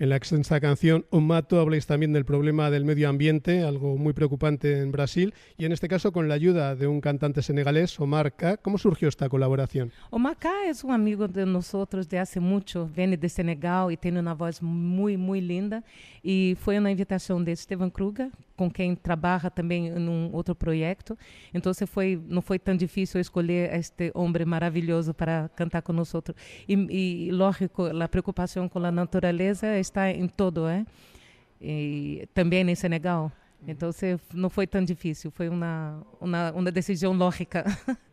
En 0.00 0.10
la 0.10 0.16
extensa 0.16 0.60
canción 0.60 1.06
Un 1.10 1.26
Mato 1.26 1.58
habláis 1.58 1.86
también 1.86 2.12
del 2.12 2.24
problema 2.24 2.70
del 2.70 2.84
medio 2.84 3.08
ambiente, 3.08 3.64
algo 3.64 3.96
muy 3.96 4.12
preocupante 4.12 4.80
en 4.80 4.92
Brasil, 4.92 5.34
y 5.56 5.64
en 5.64 5.72
este 5.72 5.88
caso 5.88 6.12
con 6.12 6.28
la 6.28 6.34
ayuda 6.34 6.76
de 6.76 6.86
un 6.86 7.00
cantante 7.00 7.42
senegalés, 7.42 7.98
Omar 7.98 8.32
K. 8.36 8.58
¿Cómo 8.58 8.78
surgió 8.78 9.08
esta 9.08 9.28
colaboración? 9.28 9.90
O 10.10 10.20
Macá 10.20 10.52
é 10.68 10.86
um 10.86 10.92
amigo 10.92 11.26
de 11.26 11.44
nós 11.44 11.74
de 12.08 12.16
hace 12.16 12.38
muito, 12.38 12.86
vem 12.86 13.16
de 13.16 13.28
Senegal 13.28 13.90
e 13.90 13.96
tem 13.96 14.16
uma 14.16 14.36
voz 14.36 14.60
muito, 14.60 15.18
muito 15.18 15.44
linda. 15.44 15.82
E 16.22 16.56
foi 16.60 16.78
uma 16.78 16.92
invitação 16.92 17.42
de 17.42 17.50
Esteban 17.50 17.90
Kruger, 17.90 18.30
com 18.56 18.70
quem 18.70 18.94
trabalha 18.94 19.50
também 19.50 19.88
em 19.88 20.08
um 20.08 20.30
outro 20.32 20.54
projeto. 20.54 21.18
Então 21.52 21.72
foi, 21.86 22.20
não 22.28 22.42
foi 22.42 22.58
tão 22.58 22.76
difícil 22.76 23.20
escolher 23.20 23.74
este 23.74 24.12
homem 24.14 24.44
maravilhoso 24.44 25.12
para 25.12 25.48
cantar 25.56 25.82
nós. 25.88 26.12
E, 26.68 26.74
e, 26.74 27.30
lógico, 27.32 27.86
a 27.86 28.08
preocupação 28.08 28.68
com 28.68 28.78
a 28.78 28.92
natureza 28.92 29.78
está 29.88 30.10
em 30.10 30.28
todo, 30.28 30.66
é? 30.66 30.84
E 31.60 32.28
também 32.34 32.68
em 32.68 32.74
Senegal. 32.74 33.32
Então 33.66 33.90
não 34.32 34.48
foi 34.48 34.66
tão 34.66 34.84
difícil, 34.84 35.30
foi 35.30 35.48
uma, 35.48 36.00
uma, 36.20 36.52
uma 36.52 36.70
decisão 36.70 37.12
lógica. 37.12 37.64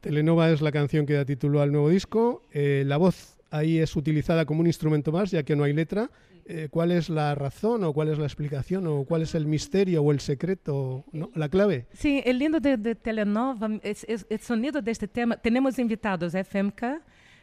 Telenova 0.00 0.50
es 0.52 0.60
la 0.60 0.70
canción 0.70 1.06
que 1.06 1.14
da 1.14 1.24
título 1.24 1.60
al 1.60 1.72
nuevo 1.72 1.88
disco. 1.88 2.42
Eh, 2.52 2.84
la 2.86 2.96
voz 2.96 3.36
ahí 3.50 3.78
es 3.78 3.96
utilizada 3.96 4.44
como 4.44 4.60
un 4.60 4.68
instrumento 4.68 5.10
más, 5.10 5.32
ya 5.32 5.42
que 5.42 5.56
no 5.56 5.64
hay 5.64 5.72
letra. 5.72 6.08
Eh, 6.46 6.68
¿Cuál 6.70 6.92
es 6.92 7.10
la 7.10 7.34
razón 7.34 7.84
o 7.84 7.92
cuál 7.92 8.08
es 8.08 8.18
la 8.18 8.24
explicación 8.24 8.86
o 8.86 9.04
cuál 9.04 9.22
es 9.22 9.34
el 9.34 9.46
misterio 9.46 10.02
o 10.02 10.12
el 10.12 10.20
secreto, 10.20 11.04
¿no? 11.12 11.30
la 11.34 11.48
clave? 11.50 11.86
Sim, 11.92 12.22
é 12.24 12.32
lindo 12.32 12.58
de, 12.58 12.78
de 12.78 12.94
Telenova, 12.94 13.68
esse, 13.82 14.06
esse, 14.08 14.24
esse 14.30 14.46
sonido 14.46 14.80
deste 14.80 15.06
tema. 15.06 15.36
Temos 15.36 15.78
invitados, 15.78 16.34
é 16.34 16.42
Femka, 16.42 17.02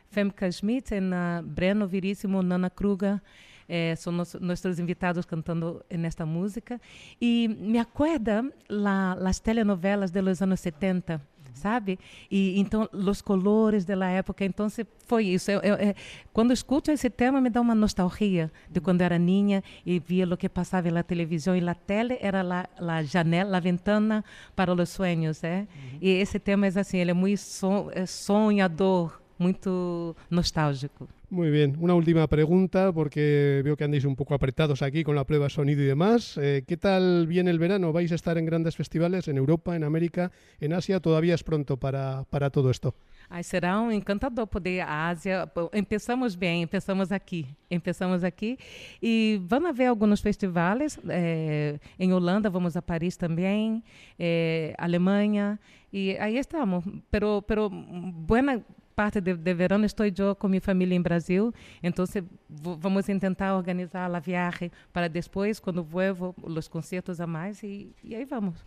Femka 0.10 0.52
Schmidt, 0.52 0.96
é 0.96 1.00
na 1.00 1.44
Breno 1.46 1.88
Viríssimo, 1.88 2.42
Nana 2.42 2.72
Kruger, 2.72 3.22
eh, 3.68 3.96
são 3.96 4.14
nos, 4.14 4.34
nossos 4.36 4.80
invitados 4.80 5.26
cantando 5.26 5.84
nesta 5.90 6.26
música. 6.26 6.80
E 7.20 7.48
me 7.60 7.80
acorda 7.80 8.44
la, 8.70 9.16
las 9.16 9.40
telenovelas 9.40 10.12
de 10.12 10.22
los 10.22 10.42
anos 10.42 10.60
70, 10.60 11.22
sabe? 11.56 11.98
E 12.30 12.60
então 12.60 12.88
os 12.94 13.22
colores 13.22 13.86
da 13.86 14.08
época, 14.08 14.46
então 14.46 14.68
foi 15.08 15.26
isso. 15.28 15.50
Eu, 15.50 15.62
eu, 15.62 15.76
eu, 15.76 15.96
quando 16.34 16.54
escuto 16.54 16.92
esse 16.92 17.10
tema 17.10 17.42
me 17.42 17.50
dá 17.50 17.62
uma 17.62 17.74
nostalgia 17.76 18.52
de 18.70 18.80
quando 18.82 19.02
era 19.02 19.18
niña 19.18 19.64
e 19.86 20.00
via 20.00 20.26
o 20.26 20.38
que 20.38 20.50
passava 20.50 20.92
na 20.92 21.04
televisão 21.04 21.56
e 21.56 21.62
na 21.62 21.74
tele 21.74 22.18
era 22.22 22.42
a, 22.42 22.98
a 22.98 23.04
janela, 23.04 23.58
a 23.58 23.60
ventana 23.60 24.24
para 24.56 24.74
os 24.74 24.90
sonhos, 24.90 25.44
é? 25.44 25.68
E 26.02 26.10
esse 26.10 26.40
tema 26.40 26.68
é 26.68 26.80
assim, 26.80 26.98
ele 26.98 27.12
é 27.12 27.14
muito 27.14 27.40
son, 27.40 27.90
é 27.94 28.06
sonhador, 28.06 29.20
muito 29.38 30.16
nostálgico. 30.30 31.08
Muy 31.30 31.50
bien, 31.50 31.76
una 31.80 31.96
última 31.96 32.28
pregunta 32.28 32.92
porque 32.94 33.62
veo 33.64 33.76
que 33.76 33.84
andéis 33.84 34.06
un 34.06 34.16
poco 34.16 34.36
apretados 34.36 34.82
aquí 34.82 35.04
con 35.04 35.16
la 35.16 35.26
prueba 35.26 35.50
sonido 35.50 35.82
y 35.82 35.86
demás. 35.86 36.38
Eh, 36.38 36.64
¿Qué 36.68 36.78
tal 36.78 37.26
viene 37.28 37.50
el 37.50 37.60
verano? 37.60 37.92
¿Vais 37.92 38.12
a 38.12 38.16
estar 38.16 38.38
en 38.38 38.46
grandes 38.46 38.76
festivales 38.76 39.28
en 39.28 39.38
Europa, 39.38 39.76
en 39.76 39.84
América, 39.84 40.32
en 40.62 40.74
Asia? 40.74 41.00
Todavía 41.00 41.34
es 41.34 41.44
pronto 41.44 41.78
para, 41.78 42.26
para 42.30 42.50
todo 42.52 42.70
esto. 42.70 42.94
Ai, 43.28 43.44
será 43.44 43.82
um 43.82 43.92
encantador 43.92 44.46
poder 44.48 44.76
ir 44.76 44.82
à 44.82 45.10
Ásia. 45.10 45.48
Pô, 45.48 45.70
Empezamos 45.74 46.36
bem, 46.36 46.62
empezamos 46.62 47.12
aqui. 47.12 47.48
Empezamos 47.72 48.24
aqui. 48.24 48.56
E 49.02 49.42
vamos 49.44 49.76
ver 49.76 49.88
alguns 49.88 50.22
festivais. 50.22 51.00
eh, 51.10 51.80
em 51.98 52.14
Holanda, 52.14 52.52
vamos 52.52 52.78
a 52.78 52.84
Paris 52.84 53.18
também, 53.18 53.84
eh, 54.20 54.76
Alemanha. 54.78 55.60
E 55.92 56.16
aí 56.20 56.38
estamos. 56.38 56.84
Pero, 57.10 57.42
pero 57.42 57.68
buena 57.70 58.62
parte 58.96 59.20
de, 59.22 59.34
de 59.36 59.54
verão 59.54 59.84
estou 59.84 60.06
eu 60.06 60.36
com 60.36 60.48
minha 60.48 60.62
família 60.62 60.96
em 60.96 61.02
Brasil. 61.02 61.54
Então, 61.84 62.06
vamos 62.50 63.06
tentar 63.06 63.56
organizar 63.56 64.14
a 64.14 64.20
viagem 64.20 64.72
para 64.94 65.08
depois, 65.08 65.60
quando 65.60 65.84
vuelvo, 65.84 66.34
os 66.42 66.68
concertos 66.68 67.20
a 67.20 67.28
mais. 67.28 67.62
E, 67.64 67.94
e 68.04 68.16
aí 68.16 68.26
vamos. 68.26 68.66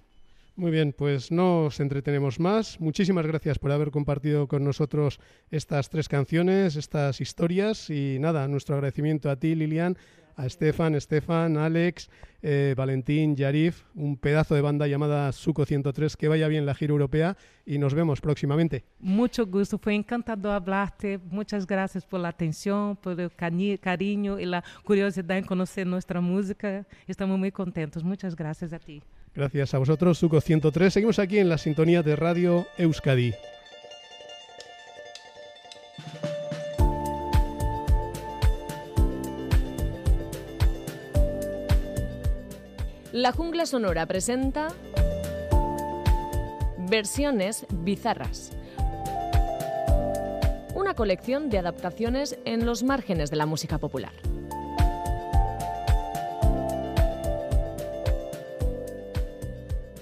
Muy 0.59 0.73
bien, 0.73 0.93
pues 0.93 1.31
no 1.31 1.67
os 1.67 1.79
entretenemos 1.79 2.41
más. 2.41 2.81
Muchísimas 2.81 3.25
gracias 3.25 3.61
por 3.61 3.71
haber 3.71 3.93
compartido 3.93 4.49
con 4.49 4.65
nosotros 4.65 5.21
estas 5.53 5.89
tres 5.89 6.09
canciones, 6.09 6.75
estas 6.75 7.21
historias 7.21 7.89
y 7.91 8.19
nada, 8.19 8.49
nuestro 8.49 8.75
agradecimiento 8.75 9.31
a 9.31 9.37
ti, 9.37 9.55
Lilian, 9.55 9.97
a 10.39 10.47
Estefan, 10.47 10.95
Estefan, 10.95 11.57
Alex, 11.57 12.09
eh, 12.43 12.75
Valentín, 12.77 13.35
Yarif, 13.35 13.83
un 13.97 14.17
pedazo 14.17 14.55
de 14.55 14.61
banda 14.61 14.87
llamada 14.87 15.33
Suco 15.33 15.67
103. 15.67 16.17
Que 16.17 16.29
vaya 16.29 16.47
bien 16.47 16.65
la 16.65 16.75
gira 16.75 16.93
europea 16.93 17.37
y 17.67 17.79
nos 17.79 17.93
vemos 17.93 18.21
próximamente. 18.21 18.85
Mucho 19.01 19.45
gusto, 19.47 19.79
fue 19.79 19.97
encantador 19.97 20.53
hablarte. 20.53 21.19
Muchas 21.31 21.67
gracias 21.67 22.07
por 22.07 22.21
la 22.21 22.29
atención, 22.29 22.97
por 22.97 23.21
el 23.21 23.31
cariño 23.35 24.39
y 24.39 24.47
la 24.47 24.63
curiosidad 24.85 25.37
en 25.37 25.45
conocer 25.45 25.87
nuestra 25.87 26.21
música. 26.21 26.87
Estamos 27.09 27.37
muy 27.37 27.51
contentos. 27.51 28.05
Muchas 28.05 28.37
gracias 28.37 28.73
a 28.73 28.79
ti. 28.79 29.03
Gracias 29.35 29.75
a 29.75 29.79
vosotros, 29.79 30.19
Suco 30.19 30.41
103. 30.41 30.93
Seguimos 30.93 31.19
aquí 31.19 31.39
en 31.39 31.49
la 31.49 31.59
sintonía 31.59 32.03
de 32.05 32.15
Radio 32.15 32.67
Euskadi. 32.79 33.35
La 43.13 43.33
Jungla 43.33 43.65
Sonora 43.65 44.05
presenta 44.05 44.69
Versiones 46.77 47.65
bizarras. 47.71 48.51
Una 50.75 50.93
colección 50.95 51.49
de 51.49 51.59
adaptaciones 51.59 52.39
en 52.45 52.67
los 52.67 52.83
márgenes 52.83 53.31
de 53.31 53.37
la 53.37 53.47
música 53.47 53.79
popular. 53.79 54.13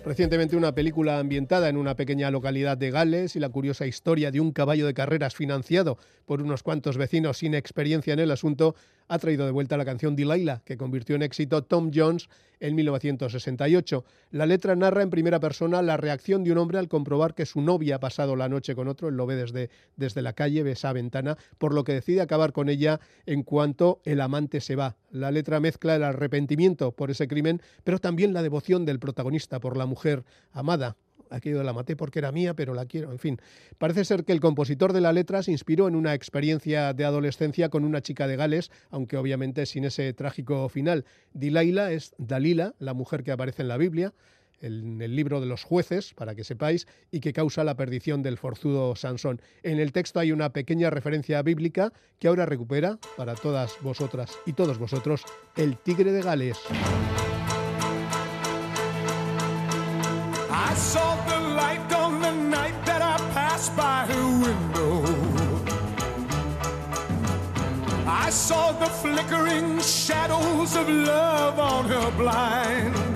Recientemente 0.07 0.55
una 0.55 0.73
película 0.73 1.19
ambientada 1.19 1.69
en 1.69 1.77
una 1.77 1.97
pequeña 1.97 2.31
localidad 2.31 2.79
de 2.79 2.93
Gales 2.93 3.35
y 3.35 3.41
la 3.41 3.49
curiosa 3.49 3.89
historia 3.89 4.31
de 4.31 4.39
un 4.39 4.53
caballo 4.53 4.87
de 4.87 4.95
carreras 4.95 5.35
financiado 5.35 5.99
por 6.27 6.41
unos 6.41 6.63
cuantos 6.63 6.97
vecinos 6.97 7.39
sin 7.39 7.55
experiencia 7.57 8.13
en 8.13 8.21
el 8.21 8.31
asunto 8.31 8.77
ha 9.09 9.19
traído 9.19 9.47
de 9.47 9.51
vuelta 9.51 9.77
la 9.77 9.85
canción 9.85 10.15
Delilah, 10.15 10.63
que 10.65 10.77
convirtió 10.77 11.17
en 11.17 11.23
éxito 11.23 11.65
Tom 11.65 11.91
Jones 11.93 12.29
en 12.61 12.77
1968. 12.77 14.05
La 14.31 14.47
letra 14.47 14.77
narra 14.77 15.03
en 15.03 15.11
primera 15.11 15.41
persona 15.41 15.83
la 15.83 15.97
reacción 15.97 16.45
de 16.45 16.53
un 16.53 16.59
hombre 16.59 16.79
al 16.79 16.87
comprobar 16.87 17.35
que 17.35 17.45
su 17.45 17.61
novia 17.61 17.97
ha 17.97 18.01
pasado 18.01 18.37
la 18.37 18.49
noche 18.49 18.77
con 18.77 18.87
otro, 18.87 19.09
él 19.09 19.17
lo 19.17 19.27
ve 19.27 19.35
desde, 19.35 19.71
desde 19.97 20.23
la 20.23 20.35
calle, 20.35 20.63
ve 20.63 20.73
esa 20.73 20.93
ventana, 20.93 21.37
por 21.59 21.75
lo 21.75 21.83
que 21.83 21.95
decide 21.95 22.21
acabar 22.21 22.53
con 22.53 22.69
ella 22.69 23.01
en 23.27 23.43
cuanto 23.43 24.01
el 24.05 24.21
amante 24.21 24.61
se 24.61 24.77
va. 24.77 24.97
La 25.17 25.31
letra 25.31 25.61
mezcla 25.61 25.97
el 25.97 26.05
arrepentimiento 26.05 26.93
por 26.93 27.11
ese 27.11 27.27
crimen, 27.27 27.63
pero 27.85 27.99
también 27.99 28.35
la 28.35 28.43
devoción 28.43 28.85
del 28.85 28.99
protagonista 28.99 29.61
por 29.61 29.75
la 29.79 29.87
mujer 29.87 30.25
amada. 30.53 30.99
Aquello 31.31 31.63
la 31.63 31.73
maté 31.73 31.97
porque 31.97 32.19
era 32.19 32.33
mía, 32.33 32.53
pero 32.55 32.75
la 32.75 32.85
quiero. 32.85 33.11
En 33.11 33.19
fin, 33.19 33.41
parece 33.79 34.05
ser 34.05 34.25
que 34.25 34.33
el 34.33 34.41
compositor 34.41 34.93
de 34.93 35.01
la 35.01 35.15
letra 35.15 35.43
se 35.43 35.53
inspiró 35.53 35.89
en 35.89 35.97
una 35.97 36.13
experiencia 36.13 36.93
de 36.93 37.07
adolescencia 37.07 37.71
con 37.71 37.85
una 37.85 38.03
chica 38.03 38.27
de 38.27 38.37
Gales, 38.37 38.71
aunque 38.91 39.17
obviamente 39.17 39.65
sin 39.65 39.87
ese 39.87 40.13
trágico 40.13 40.69
final. 40.69 41.07
Delilah 41.33 41.93
es 41.93 42.15
Dalila, 42.19 42.75
la 42.79 42.93
mujer 42.93 43.25
que 43.25 43.33
aparece 43.33 43.63
en 43.63 43.69
la 43.69 43.79
Biblia, 43.79 44.13
en 44.61 45.01
el 45.03 45.17
libro 45.17 45.41
de 45.41 45.47
los 45.47 45.65
jueces, 45.65 46.15
para 46.15 46.35
que 46.35 46.45
sepáis, 46.45 46.87
y 47.11 47.21
que 47.21 47.33
causa 47.33 47.65
la 47.65 47.77
perdición 47.77 48.23
del 48.23 48.39
forzudo 48.39 48.97
Sansón. 48.97 49.41
En 49.63 49.79
el 49.79 49.93
texto 49.93 50.21
hay 50.21 50.33
una 50.33 50.53
pequeña 50.53 50.91
referencia 50.91 51.43
bíblica 51.43 51.93
que 52.19 52.29
ahora 52.29 52.47
recupera, 52.47 52.99
para 53.17 53.35
todas 53.35 53.73
vosotras 53.83 54.31
y 54.47 54.53
todos 54.53 54.79
vosotros, 54.79 55.23
el 55.57 55.77
tigre 55.77 56.13
de 56.13 56.23
Gales. 56.23 56.59
I 60.51 60.75
saw 60.75 61.17
the 61.27 61.41
light 61.55 61.93
on 61.93 62.21
the 62.21 62.33
night 62.33 62.75
that 62.85 63.03
I 63.03 63.17
passed 63.33 63.77
by. 63.77 64.07
I 68.27 68.31
saw 68.31 68.73
the 68.73 68.87
flickering 68.87 69.79
shadows 69.79 70.75
of 70.75 70.89
love 70.89 71.61
on 71.61 71.85
her 71.85 72.11
blind. 72.17 73.16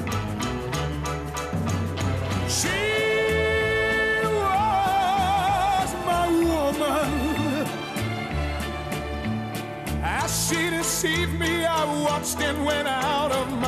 Deceived 11.00 11.38
me, 11.38 11.64
I 11.64 11.84
watched 12.02 12.40
and 12.40 12.62
went 12.64 12.86
out 12.86 13.32
of 13.32 13.59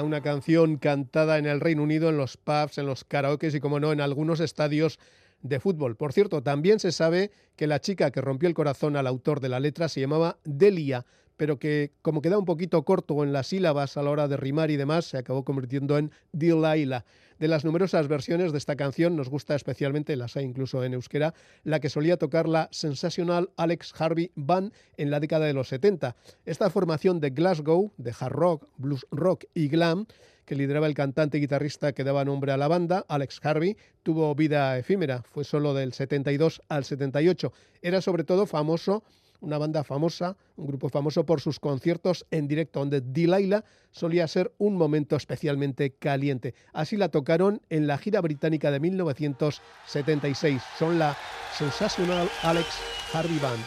una 0.00 0.22
canción 0.22 0.76
cantada 0.76 1.38
en 1.38 1.46
el 1.46 1.60
Reino 1.60 1.82
Unido, 1.82 2.08
en 2.08 2.16
los 2.16 2.36
pubs, 2.36 2.78
en 2.78 2.86
los 2.86 3.04
karaokes 3.04 3.54
y, 3.54 3.60
como 3.60 3.80
no, 3.80 3.92
en 3.92 4.00
algunos 4.00 4.40
estadios 4.40 4.98
de 5.42 5.60
fútbol. 5.60 5.96
Por 5.96 6.12
cierto, 6.12 6.42
también 6.42 6.78
se 6.78 6.92
sabe 6.92 7.30
que 7.56 7.66
la 7.66 7.80
chica 7.80 8.10
que 8.10 8.20
rompió 8.20 8.48
el 8.48 8.54
corazón 8.54 8.96
al 8.96 9.06
autor 9.06 9.40
de 9.40 9.48
la 9.48 9.60
letra 9.60 9.88
se 9.88 10.00
llamaba 10.00 10.38
Delia, 10.44 11.04
pero 11.36 11.58
que 11.58 11.92
como 12.02 12.22
queda 12.22 12.38
un 12.38 12.44
poquito 12.44 12.84
corto 12.84 13.22
en 13.24 13.32
las 13.32 13.48
sílabas 13.48 13.96
a 13.96 14.02
la 14.02 14.10
hora 14.10 14.28
de 14.28 14.36
rimar 14.36 14.70
y 14.70 14.76
demás, 14.76 15.06
se 15.06 15.18
acabó 15.18 15.44
convirtiendo 15.44 15.98
en 15.98 16.12
Delilah. 16.32 17.04
De 17.42 17.48
las 17.48 17.64
numerosas 17.64 18.06
versiones 18.06 18.52
de 18.52 18.58
esta 18.58 18.76
canción 18.76 19.16
nos 19.16 19.28
gusta 19.28 19.56
especialmente, 19.56 20.14
las 20.14 20.36
hay 20.36 20.44
incluso 20.44 20.84
en 20.84 20.94
euskera, 20.94 21.34
la 21.64 21.80
que 21.80 21.88
solía 21.88 22.16
tocar 22.16 22.48
la 22.48 22.68
sensacional 22.70 23.50
Alex 23.56 23.92
Harvey 24.00 24.30
Band 24.36 24.72
en 24.96 25.10
la 25.10 25.18
década 25.18 25.46
de 25.46 25.52
los 25.52 25.66
70. 25.66 26.14
Esta 26.44 26.70
formación 26.70 27.18
de 27.18 27.30
Glasgow, 27.30 27.90
de 27.96 28.14
hard 28.16 28.32
rock, 28.32 28.68
blues 28.76 29.04
rock 29.10 29.46
y 29.54 29.66
glam, 29.66 30.06
que 30.44 30.54
lideraba 30.54 30.86
el 30.86 30.94
cantante 30.94 31.38
y 31.38 31.40
guitarrista 31.40 31.92
que 31.92 32.04
daba 32.04 32.24
nombre 32.24 32.52
a 32.52 32.56
la 32.56 32.68
banda, 32.68 33.04
Alex 33.08 33.40
Harvey, 33.42 33.76
tuvo 34.04 34.32
vida 34.36 34.78
efímera, 34.78 35.24
fue 35.24 35.42
solo 35.42 35.74
del 35.74 35.92
72 35.94 36.62
al 36.68 36.84
78. 36.84 37.52
Era 37.82 38.00
sobre 38.02 38.22
todo 38.22 38.46
famoso 38.46 39.02
una 39.42 39.58
banda 39.58 39.84
famosa, 39.84 40.36
un 40.56 40.66
grupo 40.66 40.88
famoso 40.88 41.26
por 41.26 41.40
sus 41.40 41.60
conciertos 41.60 42.24
en 42.30 42.48
directo, 42.48 42.80
donde 42.80 43.02
Delilah 43.02 43.64
solía 43.90 44.26
ser 44.26 44.54
un 44.58 44.76
momento 44.76 45.16
especialmente 45.16 45.92
caliente. 45.92 46.54
Así 46.72 46.96
la 46.96 47.10
tocaron 47.10 47.60
en 47.68 47.86
la 47.86 47.98
gira 47.98 48.20
británica 48.20 48.70
de 48.70 48.80
1976. 48.80 50.62
Son 50.78 50.98
la 50.98 51.16
Sensational 51.58 52.28
Alex 52.42 52.68
Harvey 53.12 53.38
Band. 53.38 53.62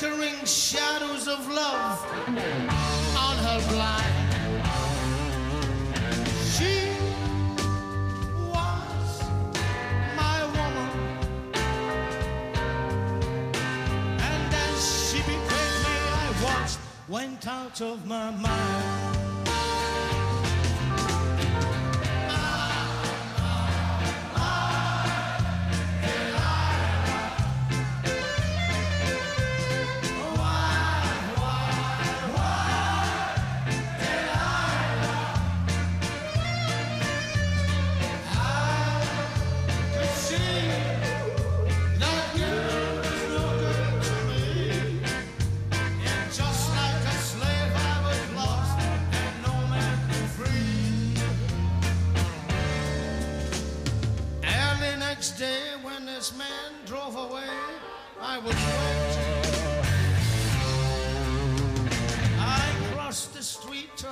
Flickering 0.00 0.44
shadows 0.46 1.28
of 1.28 1.46
love 1.48 2.02
on 3.18 3.36
her 3.36 3.60
blind. 3.68 4.32
She 6.54 6.88
was 8.48 9.22
my 10.16 10.42
woman, 10.56 10.90
and 14.18 14.54
as 14.54 15.10
she 15.10 15.18
me, 15.84 15.94
I 16.22 16.32
went 17.06 17.46
out 17.46 17.82
of 17.82 18.06
my 18.06 18.30
mind. 18.30 19.19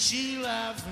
she 0.00 0.38
loved 0.38 0.89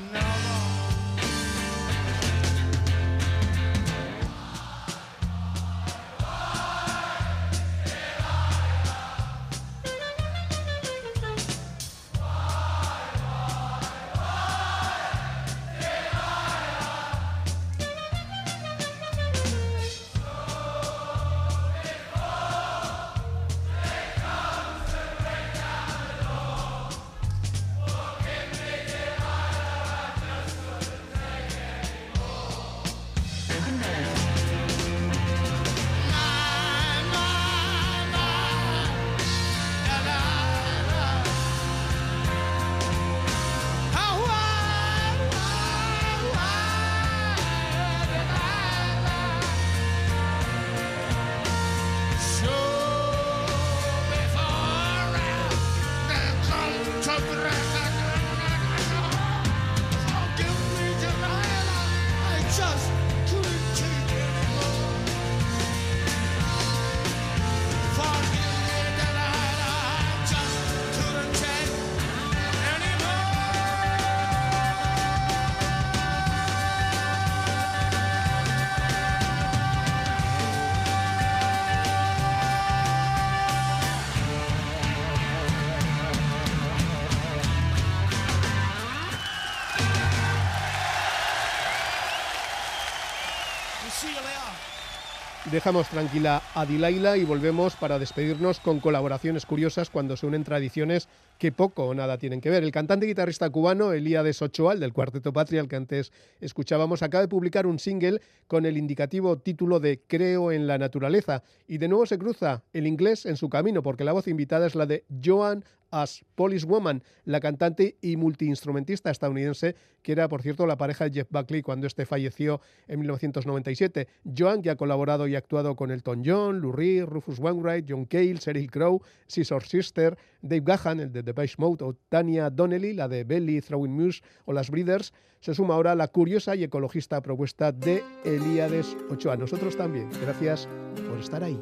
Dejamos 95.58 95.88
tranquila 95.88 96.40
a 96.54 96.64
Dilaila 96.64 97.16
y 97.16 97.24
volvemos 97.24 97.74
para 97.74 97.98
despedirnos 97.98 98.60
con 98.60 98.78
colaboraciones 98.78 99.44
curiosas 99.44 99.90
cuando 99.90 100.16
se 100.16 100.24
unen 100.24 100.44
tradiciones 100.44 101.08
que 101.36 101.50
poco 101.50 101.84
o 101.84 101.94
nada 101.94 102.16
tienen 102.16 102.40
que 102.40 102.48
ver. 102.48 102.62
El 102.62 102.70
cantante 102.70 103.06
y 103.06 103.08
guitarrista 103.08 103.50
cubano 103.50 103.92
Elías 103.92 104.40
Ochoa, 104.40 104.74
el 104.74 104.78
del 104.78 104.92
Cuarteto 104.92 105.32
Patria, 105.32 105.60
al 105.60 105.66
que 105.66 105.74
antes 105.74 106.12
escuchábamos, 106.40 107.02
acaba 107.02 107.22
de 107.22 107.28
publicar 107.28 107.66
un 107.66 107.80
single 107.80 108.20
con 108.46 108.66
el 108.66 108.78
indicativo 108.78 109.38
título 109.38 109.80
de 109.80 110.00
Creo 110.06 110.52
en 110.52 110.68
la 110.68 110.78
naturaleza. 110.78 111.42
Y 111.66 111.78
de 111.78 111.88
nuevo 111.88 112.06
se 112.06 112.18
cruza 112.18 112.62
el 112.72 112.86
inglés 112.86 113.26
en 113.26 113.36
su 113.36 113.48
camino, 113.48 113.82
porque 113.82 114.04
la 114.04 114.12
voz 114.12 114.28
invitada 114.28 114.64
es 114.64 114.76
la 114.76 114.86
de 114.86 115.06
Joan 115.24 115.64
as 115.90 116.24
Police 116.34 116.66
Woman, 116.66 117.02
la 117.24 117.40
cantante 117.40 117.96
y 118.00 118.16
multiinstrumentista 118.16 119.10
estadounidense, 119.10 119.74
que 120.02 120.12
era, 120.12 120.28
por 120.28 120.42
cierto, 120.42 120.66
la 120.66 120.76
pareja 120.76 121.04
de 121.04 121.12
Jeff 121.12 121.28
Buckley 121.30 121.62
cuando 121.62 121.86
este 121.86 122.06
falleció 122.06 122.60
en 122.86 123.00
1997. 123.00 124.08
Joan, 124.36 124.62
que 124.62 124.70
ha 124.70 124.76
colaborado 124.76 125.26
y 125.26 125.36
actuado 125.36 125.76
con 125.76 125.90
Elton 125.90 126.22
John, 126.24 126.60
Lou 126.60 126.72
Reed, 126.72 127.04
Rufus 127.04 127.38
Wainwright, 127.38 127.86
John 127.88 128.04
Cale, 128.04 128.34
Sheryl 128.36 128.70
Crow, 128.70 129.02
Scissor 129.26 129.64
Sister, 129.64 130.16
Dave 130.42 130.62
Gahan, 130.64 131.00
el 131.00 131.12
de 131.12 131.22
The 131.22 131.32
Beige 131.32 131.56
Mode, 131.58 131.84
o 131.84 131.94
Tania 132.08 132.50
Donnelly, 132.50 132.94
la 132.94 133.08
de 133.08 133.24
Belly, 133.24 133.60
Throwing 133.60 133.92
Muse, 133.92 134.22
o 134.44 134.52
las 134.52 134.70
Breeders, 134.70 135.12
se 135.40 135.54
suma 135.54 135.74
ahora 135.74 135.94
la 135.94 136.08
curiosa 136.08 136.56
y 136.56 136.64
ecologista 136.64 137.20
propuesta 137.20 137.72
de 137.72 138.02
Elíades 138.24 138.96
Ochoa. 139.10 139.36
Nosotros 139.36 139.76
también. 139.76 140.08
Gracias 140.20 140.68
por 141.08 141.18
estar 141.18 141.44
ahí. 141.44 141.58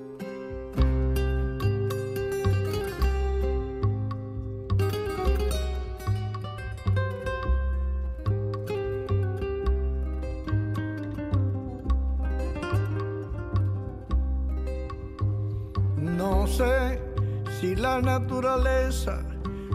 Naturaleza 18.07 19.19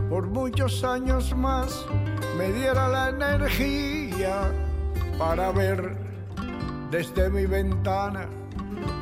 por 0.10 0.26
muchos 0.28 0.86
años 0.86 1.36
más 1.36 1.86
me 2.38 2.50
diera 2.54 2.88
la 2.88 3.10
energía 3.10 4.50
para 5.20 5.52
ver 5.52 5.98
desde 6.90 7.30
mi 7.30 7.46
ventana 7.46 8.30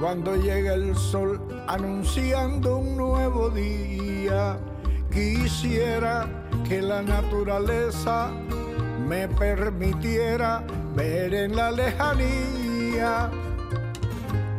cuando 0.01 0.35
llega 0.35 0.73
el 0.73 0.95
sol 0.95 1.39
anunciando 1.67 2.77
un 2.77 2.97
nuevo 2.97 3.51
día. 3.51 4.57
Quisiera 5.11 6.27
que 6.67 6.81
la 6.81 7.03
naturaleza 7.03 8.31
me 9.07 9.27
permitiera 9.27 10.63
ver 10.95 11.35
en 11.35 11.55
la 11.55 11.69
lejanía 11.69 13.29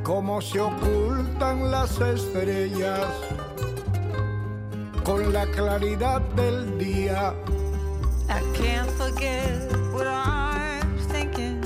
cómo 0.05 0.41
se 0.41 0.61
ocultan 0.61 1.73
las 1.73 2.01
estrellas 2.01 3.30
con 5.11 5.33
la 5.33 5.45
claridad 5.47 6.21
del 6.37 6.79
día. 6.79 7.35
I 8.29 8.41
can't 8.55 8.89
forget 8.93 9.59
what 9.93 10.07
I'm 10.07 10.97
thinking. 11.09 11.61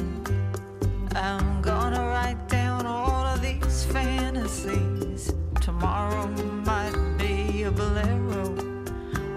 I'm 1.14 1.61
gonna 1.61 2.09
write 2.09 2.49
down 2.49 2.86
all 2.86 3.26
of 3.26 3.42
these 3.42 3.84
fantasies. 3.92 5.34
Tomorrow 5.61 6.26
might 6.64 6.97
be 7.18 7.64
a 7.64 7.70
bolero 7.70 8.45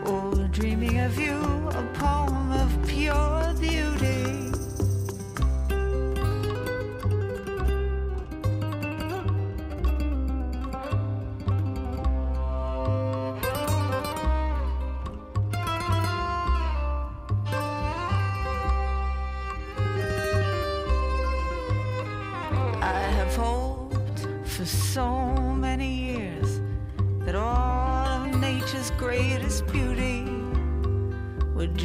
or 0.05 0.47
dreaming 0.53 0.99
of 0.99 1.19
you, 1.19 1.41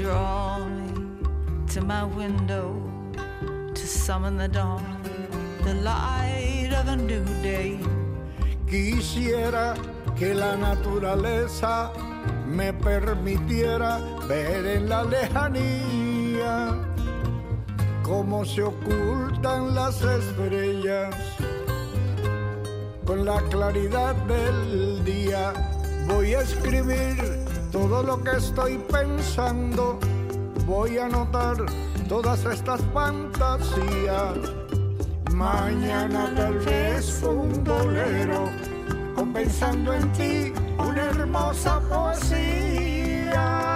draw 0.03 0.59
me 0.59 0.92
to 1.72 1.80
my 1.80 2.03
window 2.03 2.66
to 3.72 3.86
summon 3.86 4.36
the 4.36 4.48
dawn, 4.48 4.84
the 5.62 5.74
light 5.74 6.70
of 6.74 6.88
a 6.88 6.96
new 6.96 7.24
day. 7.40 7.78
Quisiera 8.66 9.76
que 10.16 10.34
la 10.34 10.57
naturaleza 10.57 11.92
me 12.46 12.72
permitiera 12.72 14.00
ver 14.26 14.66
en 14.66 14.88
la 14.88 15.05
lejanía 15.05 16.74
cómo 18.03 18.44
se 18.44 18.62
ocultan 18.62 19.74
las 19.74 20.03
estrellas 20.03 21.14
con 23.07 23.24
la 23.24 23.40
claridad 23.50 24.16
del 24.26 25.05
día. 25.05 25.53
Voy 26.09 26.34
a 26.34 26.40
escribir 26.40 27.41
todo 27.72 28.02
lo 28.02 28.22
que 28.22 28.36
estoy 28.36 28.78
pensando, 28.92 29.98
voy 30.66 30.98
a 30.98 31.06
anotar 31.06 31.56
todas 32.06 32.44
estas 32.44 32.82
fantasías. 32.92 34.36
Mañana 35.32 36.30
tal 36.36 36.58
vez 36.58 37.22
un 37.22 37.64
bolero, 37.64 38.50
o 39.16 39.24
pensando 39.32 39.94
en 39.94 40.12
ti, 40.12 40.52
una 40.78 41.02
hermosa 41.06 41.80
poesía. 41.88 43.71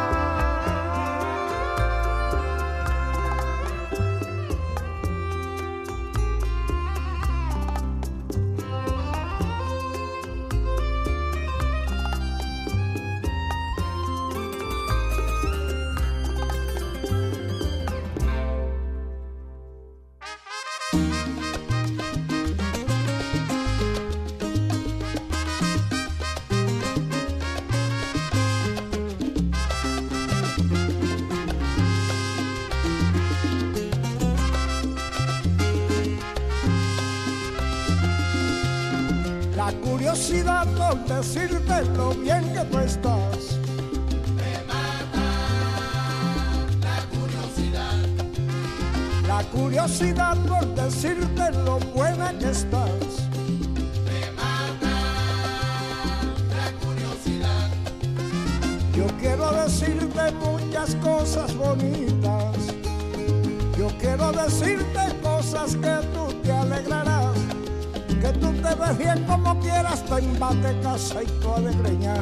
Casa 70.97 71.23
y 71.23 71.27
tu 71.27 71.53
alegreña. 71.53 72.15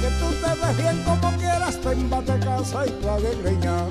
Que 0.00 0.08
tú 0.18 0.28
te 0.40 0.50
ves 0.60 0.76
bien 0.78 1.02
como 1.04 1.30
quieras, 1.36 1.78
te 1.78 1.92
embate 1.92 2.38
casa 2.38 2.86
y 2.86 2.90
tu 2.90 3.08
alegreña. 3.08 3.86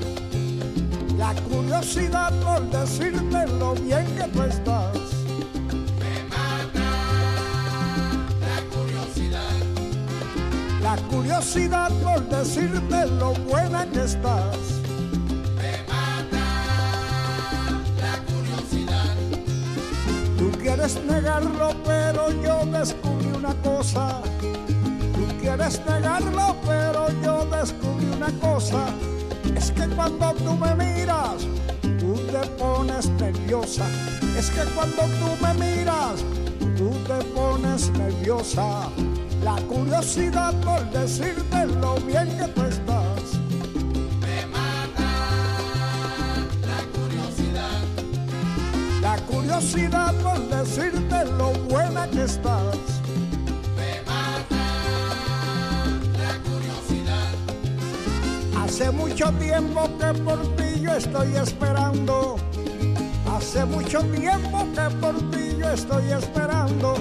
La 1.16 1.32
curiosidad 1.48 2.32
por 2.40 2.68
decirte 2.68 3.46
lo 3.60 3.74
bien 3.74 4.06
que 4.16 4.24
tú 4.32 4.42
estás. 4.42 4.96
La 10.82 10.96
curiosidad 11.08 11.90
por 12.02 12.28
decirte 12.28 13.06
lo 13.20 13.34
buena 13.34 13.86
que 13.86 14.02
estás. 14.02 14.56
Tú 20.38 20.50
quieres 20.60 21.00
negarlo, 21.04 21.72
pero 21.84 22.32
yo 22.42 22.66
descubrí 22.66 23.21
una 23.42 23.54
cosa. 23.54 24.20
Tú 25.14 25.26
quieres 25.40 25.80
negarlo, 25.84 26.54
pero 26.64 27.08
yo 27.24 27.44
descubrí 27.46 28.06
una 28.16 28.30
cosa. 28.38 28.86
Es 29.56 29.72
que 29.72 29.88
cuando 29.88 30.32
tú 30.34 30.52
me 30.52 30.74
miras, 30.76 31.42
tú 31.98 32.14
te 32.30 32.46
pones 32.56 33.08
nerviosa. 33.08 33.84
Es 34.38 34.48
que 34.50 34.62
cuando 34.76 35.02
tú 35.02 35.28
me 35.44 35.54
miras, 35.54 36.20
tú 36.76 36.90
te 37.08 37.24
pones 37.34 37.90
nerviosa. 37.90 38.88
La 39.42 39.56
curiosidad 39.62 40.54
por 40.60 40.88
decirte 40.92 41.66
lo 41.80 41.96
bien 41.96 42.28
que 42.38 42.46
tú 42.46 42.62
estás. 42.62 43.22
La 49.00 49.16
curiosidad 49.26 50.14
por 50.22 50.38
decirte 50.48 51.24
lo 51.24 51.50
buena 51.68 52.06
que 52.08 52.22
estás. 52.22 52.91
Hace 58.72 58.90
mucho 58.90 59.30
tiempo 59.32 59.82
que 59.98 60.18
por 60.20 60.40
ti 60.56 60.80
yo 60.80 60.94
estoy 60.94 61.36
esperando. 61.36 62.36
Hace 63.30 63.66
mucho 63.66 64.00
tiempo 64.00 64.66
que 64.74 64.96
por 64.96 65.14
ti 65.30 65.56
yo 65.58 65.68
estoy 65.72 66.10
esperando. 66.10 66.94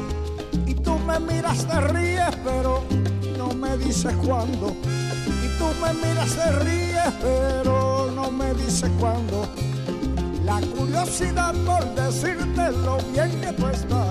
Y 0.66 0.74
tú 0.74 1.00
me 1.00 1.18
miras, 1.22 1.66
te 1.66 1.80
ríes, 1.80 2.36
pero 2.44 2.84
no 3.38 3.54
me 3.54 3.78
dices 3.78 4.14
cuándo. 4.26 4.76
Y 5.26 5.48
tú 5.58 5.68
me 5.82 5.94
miras, 5.94 6.36
te 6.36 6.52
ríes, 6.60 7.14
pero 7.22 8.12
no 8.14 8.30
me 8.30 8.54
dices 8.54 8.92
cuándo. 9.00 9.48
La 10.44 10.60
curiosidad 10.76 11.56
por 11.66 11.86
decirte 11.96 12.70
lo 12.84 12.98
bien 13.14 13.32
que 13.40 13.54
tú 13.54 13.68
estás. 13.68 14.11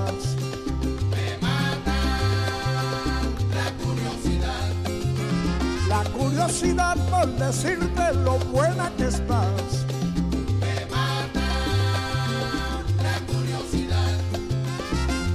La 6.03 6.11
curiosidad 6.13 6.97
por 7.11 7.27
decirte 7.37 8.15
lo 8.25 8.39
buena 8.39 8.91
que 8.97 9.09
estás. 9.09 9.85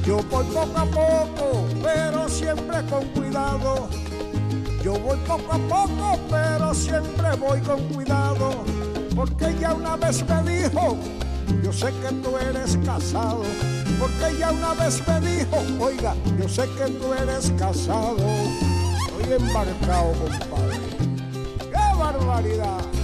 Yo 0.04 0.24
voy 0.32 0.46
poco 0.46 0.80
a 0.80 0.86
poco, 0.86 1.68
pero 1.84 2.28
siempre 2.28 2.84
con 2.90 3.06
cuidado. 3.10 3.90
Yo 4.84 4.94
voy 4.94 5.20
poco 5.28 5.54
a 5.54 5.60
poco, 5.60 6.20
pero 6.32 6.74
siempre 6.74 7.36
voy 7.36 7.62
con 7.62 7.80
cuidado. 7.90 8.64
Porque 9.16 9.56
ya 9.60 9.72
una 9.72 9.96
vez 9.98 10.26
me 10.28 10.52
dijo, 10.52 10.98
yo 11.64 11.72
sé 11.72 11.94
que 12.02 12.12
tú 12.24 12.38
eres 12.40 12.76
casado. 12.84 13.44
Porque 14.00 14.36
ya 14.40 14.52
una 14.52 14.74
vez 14.74 15.00
me 15.08 15.20
dijo, 15.22 15.58
oiga, 15.80 16.16
yo 16.40 16.50
sé 16.50 16.68
que 16.76 16.92
tú 16.94 17.14
eres 17.14 17.52
casado. 17.52 18.18
Estoy 19.26 19.48
embarcado, 19.48 20.14
compadre. 20.20 20.78
¡Qué 21.72 21.98
barbaridad! 21.98 22.95